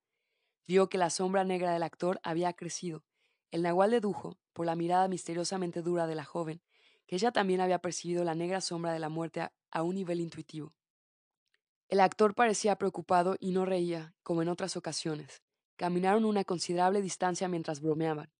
[0.68, 3.04] Vio que la sombra negra del actor había crecido.
[3.52, 6.62] El nahual dedujo, por la mirada misteriosamente dura de la joven,
[7.08, 10.74] que ella también había percibido la negra sombra de la muerte a un nivel intuitivo.
[11.88, 15.44] El actor parecía preocupado y no reía, como en otras ocasiones.
[15.76, 18.32] Caminaron una considerable distancia mientras bromeaban.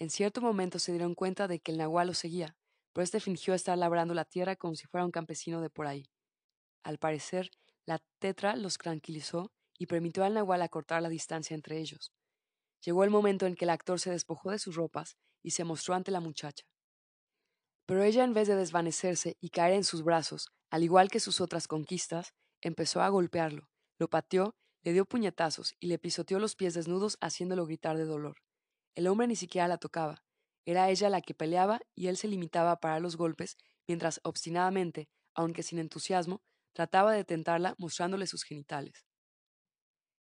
[0.00, 2.56] En cierto momento se dieron cuenta de que el nahual lo seguía,
[2.94, 6.10] pero este fingió estar labrando la tierra como si fuera un campesino de por ahí.
[6.82, 7.50] Al parecer,
[7.84, 12.14] la tetra los tranquilizó y permitió al nahual acortar la distancia entre ellos.
[12.82, 15.94] Llegó el momento en que el actor se despojó de sus ropas y se mostró
[15.94, 16.64] ante la muchacha.
[17.84, 21.42] Pero ella, en vez de desvanecerse y caer en sus brazos, al igual que sus
[21.42, 22.32] otras conquistas,
[22.62, 27.66] empezó a golpearlo, lo pateó, le dio puñetazos y le pisoteó los pies desnudos haciéndolo
[27.66, 28.38] gritar de dolor.
[28.94, 30.22] El hombre ni siquiera la tocaba.
[30.64, 35.08] Era ella la que peleaba y él se limitaba a parar los golpes, mientras obstinadamente,
[35.34, 39.06] aunque sin entusiasmo, trataba de tentarla mostrándole sus genitales.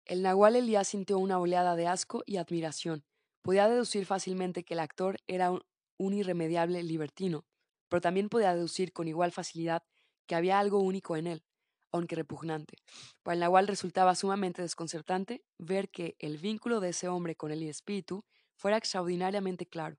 [0.04, 3.04] El nahual Elías sintió una oleada de asco y admiración.
[3.42, 7.44] Podía deducir fácilmente que el actor era un, irremediable libertino,
[7.88, 9.84] pero también podía deducir con igual facilidad
[10.26, 11.44] que había algo único en él,
[11.92, 12.78] aunque repugnante.
[13.22, 17.62] Para el nahual resultaba sumamente desconcertante ver que el vínculo de ese hombre con el
[17.62, 18.24] espíritu
[18.56, 19.98] fuera extraordinariamente claro.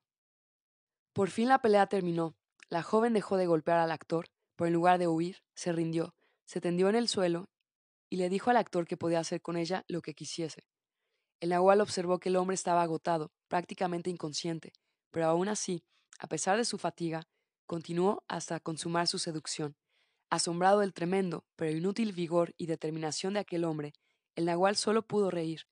[1.12, 2.36] Por fin la pelea terminó.
[2.68, 4.26] La joven dejó de golpear al actor,
[4.56, 7.48] pero en lugar de huir, se rindió, se tendió en el suelo
[8.10, 10.66] y le dijo al actor que podía hacer con ella lo que quisiese.
[11.40, 14.72] El nahual observó que el hombre estaba agotado, prácticamente inconsciente,
[15.10, 15.84] pero aún así,
[16.18, 17.28] a pesar de su fatiga,
[17.66, 19.76] continuó hasta consumar su seducción.
[20.30, 23.92] Asombrado del tremendo, pero inútil vigor y determinación de aquel hombre,
[24.36, 25.66] el nahual solo pudo reír.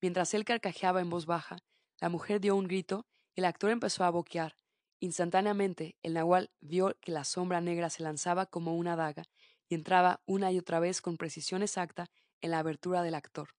[0.00, 1.56] Mientras él carcajeaba en voz baja,
[2.00, 4.56] la mujer dio un grito y el actor empezó a boquear.
[5.00, 9.24] Instantáneamente, el nahual vio que la sombra negra se lanzaba como una daga
[9.68, 13.50] y entraba una y otra vez con precisión exacta en la abertura del actor.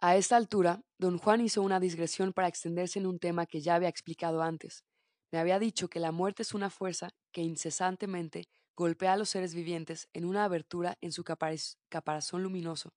[0.00, 3.74] A esta altura, don Juan hizo una digresión para extenderse en un tema que ya
[3.74, 4.84] había explicado antes.
[5.30, 9.54] Me había dicho que la muerte es una fuerza que incesantemente golpea a los seres
[9.54, 12.94] vivientes en una abertura en su caparazón luminoso,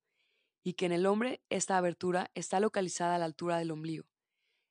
[0.64, 4.13] y que en el hombre esta abertura está localizada a la altura del ombligo.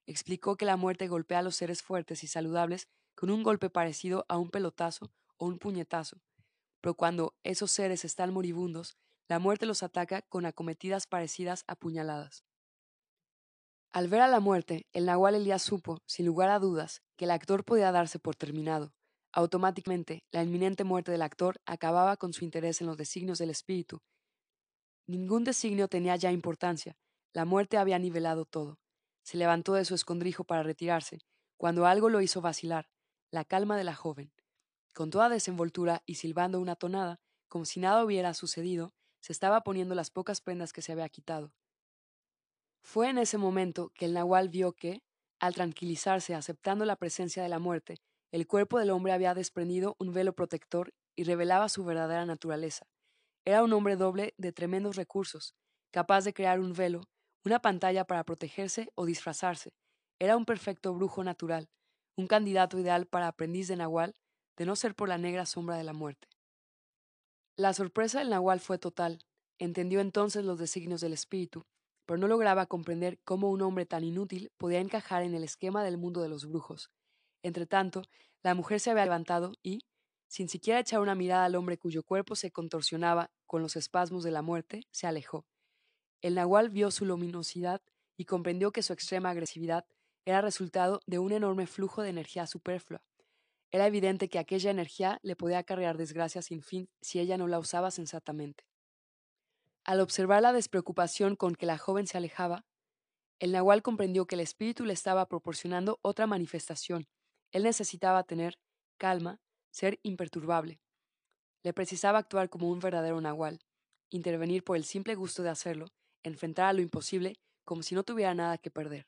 [0.05, 4.25] Explicó que la muerte golpea a los seres fuertes y saludables con un golpe parecido
[4.27, 6.21] a un pelotazo o un puñetazo,
[6.81, 8.97] pero cuando esos seres están moribundos,
[9.29, 12.43] la muerte los ataca con acometidas parecidas a puñaladas.
[13.93, 17.31] Al ver a la muerte, el Nahual Elías supo, sin lugar a dudas, que el
[17.31, 18.91] actor podía darse por terminado.
[19.31, 23.99] Automáticamente, la inminente muerte del actor acababa con su interés en los designios del espíritu.
[25.07, 26.97] Ningún designio tenía ya importancia.
[27.33, 28.79] La muerte había nivelado todo.
[29.23, 31.19] Se levantó de su escondrijo para retirarse,
[31.57, 32.89] cuando algo lo hizo vacilar,
[33.31, 34.31] la calma de la joven.
[34.93, 39.95] Con toda desenvoltura y silbando una tonada, como si nada hubiera sucedido, se estaba poniendo
[39.95, 41.53] las pocas prendas que se había quitado.
[42.83, 45.01] Fue en ese momento que el nahual vio que,
[45.39, 47.97] al tranquilizarse aceptando la presencia de la muerte,
[48.31, 52.85] el cuerpo del hombre había desprendido un velo protector y revelaba su verdadera naturaleza.
[53.45, 55.55] Era un hombre doble de tremendos recursos,
[55.91, 57.03] capaz de crear un velo
[57.45, 59.73] una pantalla para protegerse o disfrazarse.
[60.19, 61.69] Era un perfecto brujo natural,
[62.15, 64.15] un candidato ideal para aprendiz de Nahual,
[64.57, 66.27] de no ser por la negra sombra de la muerte.
[67.57, 69.19] La sorpresa del Nahual fue total.
[69.59, 71.65] Entendió entonces los designios del espíritu,
[72.05, 75.97] pero no lograba comprender cómo un hombre tan inútil podía encajar en el esquema del
[75.97, 76.91] mundo de los brujos.
[77.43, 78.03] Entretanto,
[78.41, 79.85] la mujer se había levantado y,
[80.27, 84.31] sin siquiera echar una mirada al hombre cuyo cuerpo se contorsionaba con los espasmos de
[84.31, 85.45] la muerte, se alejó.
[86.23, 87.81] El nahual vio su luminosidad
[88.15, 89.85] y comprendió que su extrema agresividad
[90.23, 93.03] era resultado de un enorme flujo de energía superflua.
[93.71, 97.59] Era evidente que aquella energía le podía acarrear desgracia sin fin si ella no la
[97.59, 98.63] usaba sensatamente.
[99.83, 102.63] Al observar la despreocupación con que la joven se alejaba,
[103.39, 107.05] el nahual comprendió que el espíritu le estaba proporcionando otra manifestación.
[107.51, 108.57] Él necesitaba tener
[108.97, 110.79] calma, ser imperturbable.
[111.63, 113.59] Le precisaba actuar como un verdadero nahual,
[114.09, 115.87] intervenir por el simple gusto de hacerlo,
[116.23, 119.07] enfrentar a lo imposible como si no tuviera nada que perder.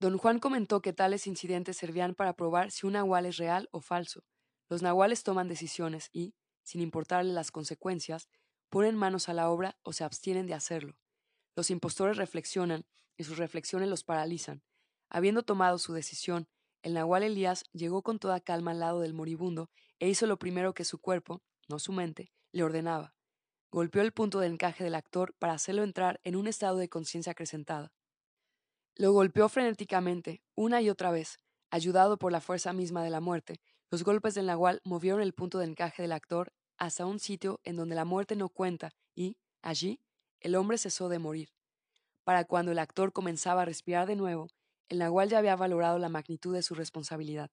[0.00, 3.80] Don Juan comentó que tales incidentes servían para probar si un nahual es real o
[3.80, 4.24] falso.
[4.68, 6.34] Los nahuales toman decisiones y,
[6.64, 8.28] sin importarle las consecuencias,
[8.68, 10.98] ponen manos a la obra o se abstienen de hacerlo.
[11.54, 12.84] Los impostores reflexionan
[13.16, 14.62] y sus reflexiones los paralizan.
[15.08, 16.48] Habiendo tomado su decisión,
[16.82, 20.74] el nahual Elías llegó con toda calma al lado del moribundo e hizo lo primero
[20.74, 23.14] que su cuerpo, no su mente, le ordenaba.
[23.72, 27.32] Golpeó el punto de encaje del actor para hacerlo entrar en un estado de conciencia
[27.32, 27.90] acrecentada.
[28.96, 31.38] Lo golpeó frenéticamente, una y otra vez.
[31.70, 35.58] Ayudado por la fuerza misma de la muerte, los golpes del nahual movieron el punto
[35.58, 40.02] de encaje del actor hasta un sitio en donde la muerte no cuenta y, allí,
[40.40, 41.48] el hombre cesó de morir.
[42.24, 44.48] Para cuando el actor comenzaba a respirar de nuevo,
[44.90, 47.50] el nahual ya había valorado la magnitud de su responsabilidad.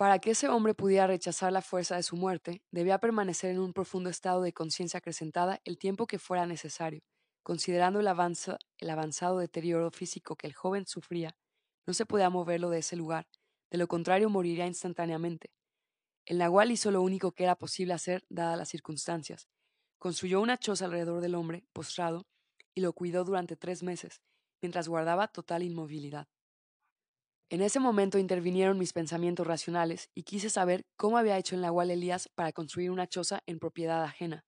[0.00, 3.74] Para que ese hombre pudiera rechazar la fuerza de su muerte, debía permanecer en un
[3.74, 7.02] profundo estado de conciencia acrecentada el tiempo que fuera necesario.
[7.42, 11.36] Considerando el, el avanzado deterioro físico que el joven sufría,
[11.86, 13.28] no se podía moverlo de ese lugar,
[13.70, 15.50] de lo contrario moriría instantáneamente.
[16.24, 19.48] El nahual hizo lo único que era posible hacer dadas las circunstancias.
[19.98, 22.26] Construyó una choza alrededor del hombre, postrado,
[22.74, 24.22] y lo cuidó durante tres meses,
[24.62, 26.26] mientras guardaba total inmovilidad.
[27.52, 31.90] En ese momento intervinieron mis pensamientos racionales y quise saber cómo había hecho el nahual
[31.90, 34.44] Elías para construir una choza en propiedad ajena.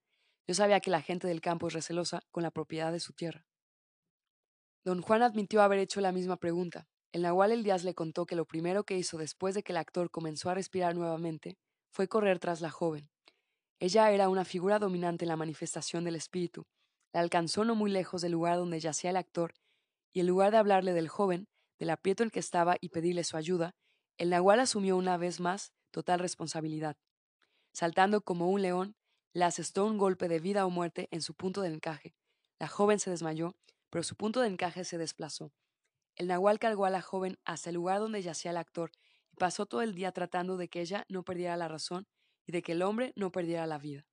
[0.46, 3.44] Yo sabía que la gente del campo es recelosa con la propiedad de su tierra.
[4.84, 6.86] Don Juan admitió haber hecho la misma pregunta.
[7.10, 10.08] El nahual Elías le contó que lo primero que hizo después de que el actor
[10.12, 11.58] comenzó a respirar nuevamente
[11.90, 13.10] fue correr tras la joven.
[13.80, 16.66] Ella era una figura dominante en la manifestación del espíritu.
[17.12, 19.54] La alcanzó no muy lejos del lugar donde yacía el actor,
[20.14, 21.48] y en lugar de hablarle del joven,
[21.82, 23.74] del aprieto en que estaba y pedirle su ayuda,
[24.16, 26.96] el nahual asumió una vez más total responsabilidad.
[27.72, 28.94] Saltando como un león,
[29.32, 32.14] le asestó un golpe de vida o muerte en su punto de encaje.
[32.60, 33.56] La joven se desmayó,
[33.90, 35.52] pero su punto de encaje se desplazó.
[36.14, 38.92] El nahual cargó a la joven hasta el lugar donde yacía el actor
[39.32, 42.06] y pasó todo el día tratando de que ella no perdiera la razón
[42.46, 44.06] y de que el hombre no perdiera la vida.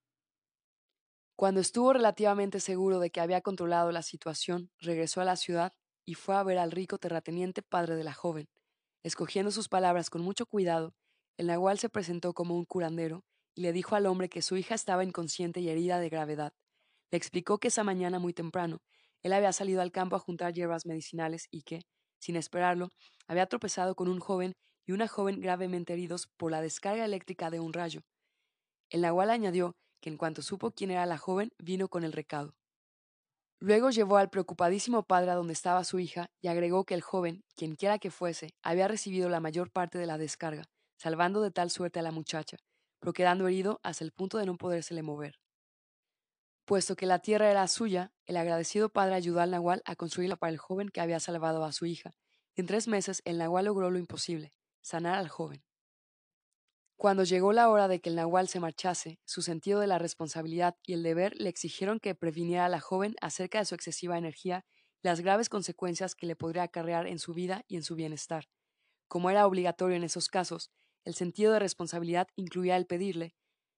[1.35, 5.71] Cuando estuvo relativamente seguro de que había controlado la situación, regresó a la ciudad
[6.09, 8.49] y fue a ver al rico terrateniente padre de la joven.
[9.03, 10.95] Escogiendo sus palabras con mucho cuidado,
[11.37, 14.73] el nahual se presentó como un curandero y le dijo al hombre que su hija
[14.73, 16.51] estaba inconsciente y herida de gravedad.
[17.11, 18.79] Le explicó que esa mañana muy temprano
[19.21, 21.83] él había salido al campo a juntar hierbas medicinales y que,
[22.17, 22.89] sin esperarlo,
[23.27, 24.53] había tropezado con un joven
[24.87, 28.01] y una joven gravemente heridos por la descarga eléctrica de un rayo.
[28.89, 32.55] El nahual añadió que en cuanto supo quién era la joven, vino con el recado.
[33.61, 37.43] Luego llevó al preocupadísimo padre a donde estaba su hija y agregó que el joven,
[37.55, 40.63] quienquiera que fuese, había recibido la mayor parte de la descarga,
[40.97, 42.57] salvando de tal suerte a la muchacha,
[42.99, 45.39] pero quedando herido hasta el punto de no podérsele mover.
[46.63, 50.51] Puesto que la tierra era suya, el agradecido padre ayudó al nahual a construirla para
[50.51, 52.13] el joven que había salvado a su hija.
[52.55, 55.63] En tres meses el nahual logró lo imposible, sanar al joven.
[56.99, 60.75] Cuando llegó la hora de que el nahual se marchase, su sentido de la responsabilidad
[60.85, 64.65] y el deber le exigieron que previniera a la joven acerca de su excesiva energía
[65.01, 68.49] las graves consecuencias que le podría acarrear en su vida y en su bienestar.
[69.07, 70.71] Como era obligatorio en esos casos,
[71.05, 73.33] el sentido de responsabilidad incluía el pedirle,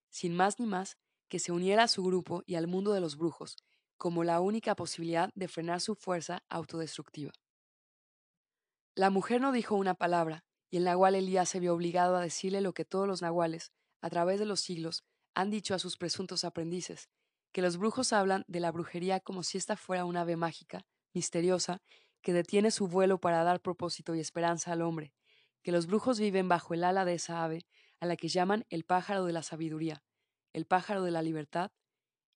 [0.10, 0.98] sin más ni más,
[1.30, 3.56] que se uniera a su grupo y al mundo de los brujos,
[3.98, 7.34] como la única posibilidad de frenar su fuerza autodestructiva.
[8.96, 12.62] La mujer no dijo una palabra, y el nahual Elías se vio obligado a decirle
[12.62, 15.04] lo que todos los nahuales, a través de los siglos,
[15.36, 17.10] han dicho a sus presuntos aprendices,
[17.52, 21.82] que los brujos hablan de la brujería como si ésta fuera una ave mágica, misteriosa,
[22.22, 25.14] que detiene su vuelo para dar propósito y esperanza al hombre,
[25.62, 27.66] que los brujos viven bajo el ala de esa ave,
[28.00, 30.04] a la que llaman el pájaro de la sabiduría,
[30.54, 31.72] el pájaro de la libertad,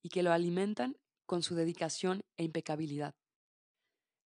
[0.04, 3.16] y que lo alimentan con su dedicación e impecabilidad.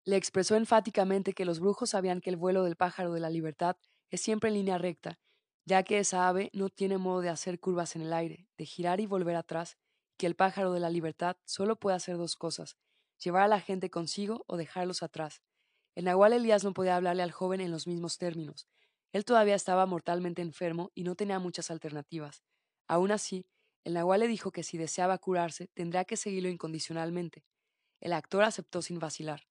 [0.03, 3.78] Le expresó enfáticamente que los brujos sabían que el vuelo del pájaro de la libertad
[4.10, 5.20] es siempre en línea recta,
[5.66, 8.99] ya que esa ave no tiene modo de hacer curvas en el aire, de girar
[8.99, 9.78] y volver atrás,
[10.18, 12.78] que el pájaro de la libertad solo puede hacer dos cosas,
[13.24, 15.41] llevar a la gente consigo o dejarlos atrás.
[15.95, 18.68] El nahual Elías no podía hablarle al joven en los mismos términos.
[19.14, 22.43] Él todavía estaba mortalmente enfermo y no tenía muchas alternativas.
[22.88, 23.45] Aún así,
[23.86, 27.45] El nahual le dijo que si deseaba curarse, tendría que seguirlo incondicionalmente.
[28.01, 29.49] El actor aceptó sin vacilar.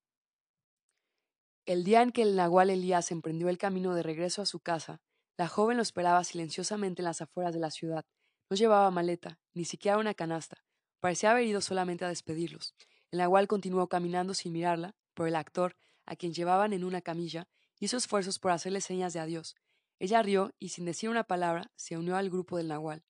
[1.69, 5.03] El día en que el nahual Elías emprendió el camino de regreso a su casa,
[5.37, 8.07] la joven lo esperaba silenciosamente en las afueras de la ciudad.
[8.49, 10.65] No llevaba maleta, ni siquiera una canasta.
[10.99, 12.75] Parecía haber ido solamente a despedirlos.
[13.11, 17.49] El nahual continuó caminando sin mirarla, pero el actor, a quien llevaban en una camilla,
[17.81, 19.55] hizo esfuerzos por hacerle señas de adiós.
[19.99, 23.05] Ella rió y sin decir una palabra se unió al grupo del nahual.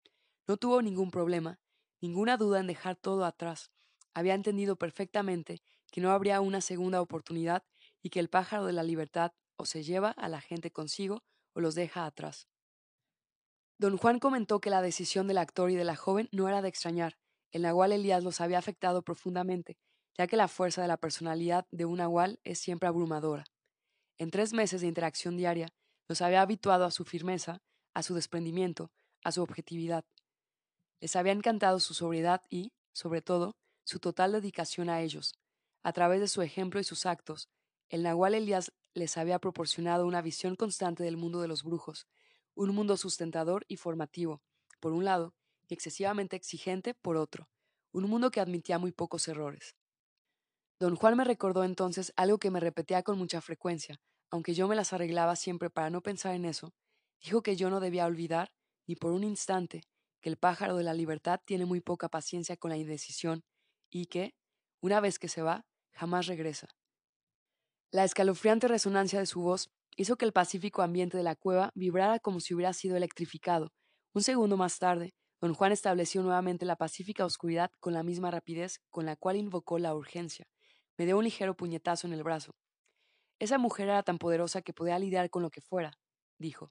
[0.49, 1.61] No tuvo ningún problema,
[2.01, 3.71] ninguna duda en dejar todo atrás.
[4.15, 7.63] Había entendido perfectamente que no habría una segunda oportunidad
[8.03, 11.23] y que el pájaro de la libertad o se lleva a la gente consigo
[11.55, 12.49] o los deja atrás.
[13.79, 16.69] Don Juan comentó que la decisión del actor y de la joven no era de
[16.69, 17.17] extrañar.
[17.53, 19.79] El nahual Elías los había afectado profundamente,
[20.17, 23.45] ya que la fuerza de la personalidad de un nahual es siempre abrumadora.
[24.19, 25.69] En tres meses de interacción diaria,
[26.09, 27.63] los había habituado a su firmeza,
[27.95, 28.91] a su desprendimiento,
[29.23, 30.05] a su objetividad.
[31.01, 35.35] Les había encantado su sobriedad y, sobre todo, su total dedicación a ellos.
[35.85, 37.49] A través de su ejemplo y sus actos,
[37.89, 42.07] el Nahual Elías les había proporcionado una visión constante del mundo de los brujos,
[42.55, 44.43] un mundo sustentador y formativo,
[44.81, 45.35] por un lado,
[45.69, 47.49] y excesivamente exigente, por otro,
[47.93, 49.77] un mundo que admitía muy pocos errores.
[50.81, 54.77] Don Juan me recordó entonces algo que me repetía con mucha frecuencia, aunque yo me
[54.77, 56.75] las arreglaba siempre para no pensar en eso,
[57.21, 58.53] dijo que yo no debía olvidar,
[58.87, 59.83] ni por un instante,
[60.21, 63.45] que el pájaro de la libertad tiene muy poca paciencia con la indecisión
[63.91, 64.35] y que,
[64.81, 66.69] una vez que se va, jamás regresa.
[67.91, 72.19] La escalofriante resonancia de su voz hizo que el pacífico ambiente de la cueva vibrara
[72.19, 73.73] como si hubiera sido electrificado.
[74.13, 78.83] Un segundo más tarde, don Juan estableció nuevamente la pacífica oscuridad con la misma rapidez
[78.91, 80.47] con la cual invocó la urgencia.
[80.99, 82.57] Me dio un ligero puñetazo en el brazo.
[83.39, 85.99] Esa mujer era tan poderosa que podía lidiar con lo que fuera,
[86.39, 86.71] dijo.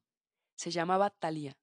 [0.56, 1.58] Se llamaba Talía.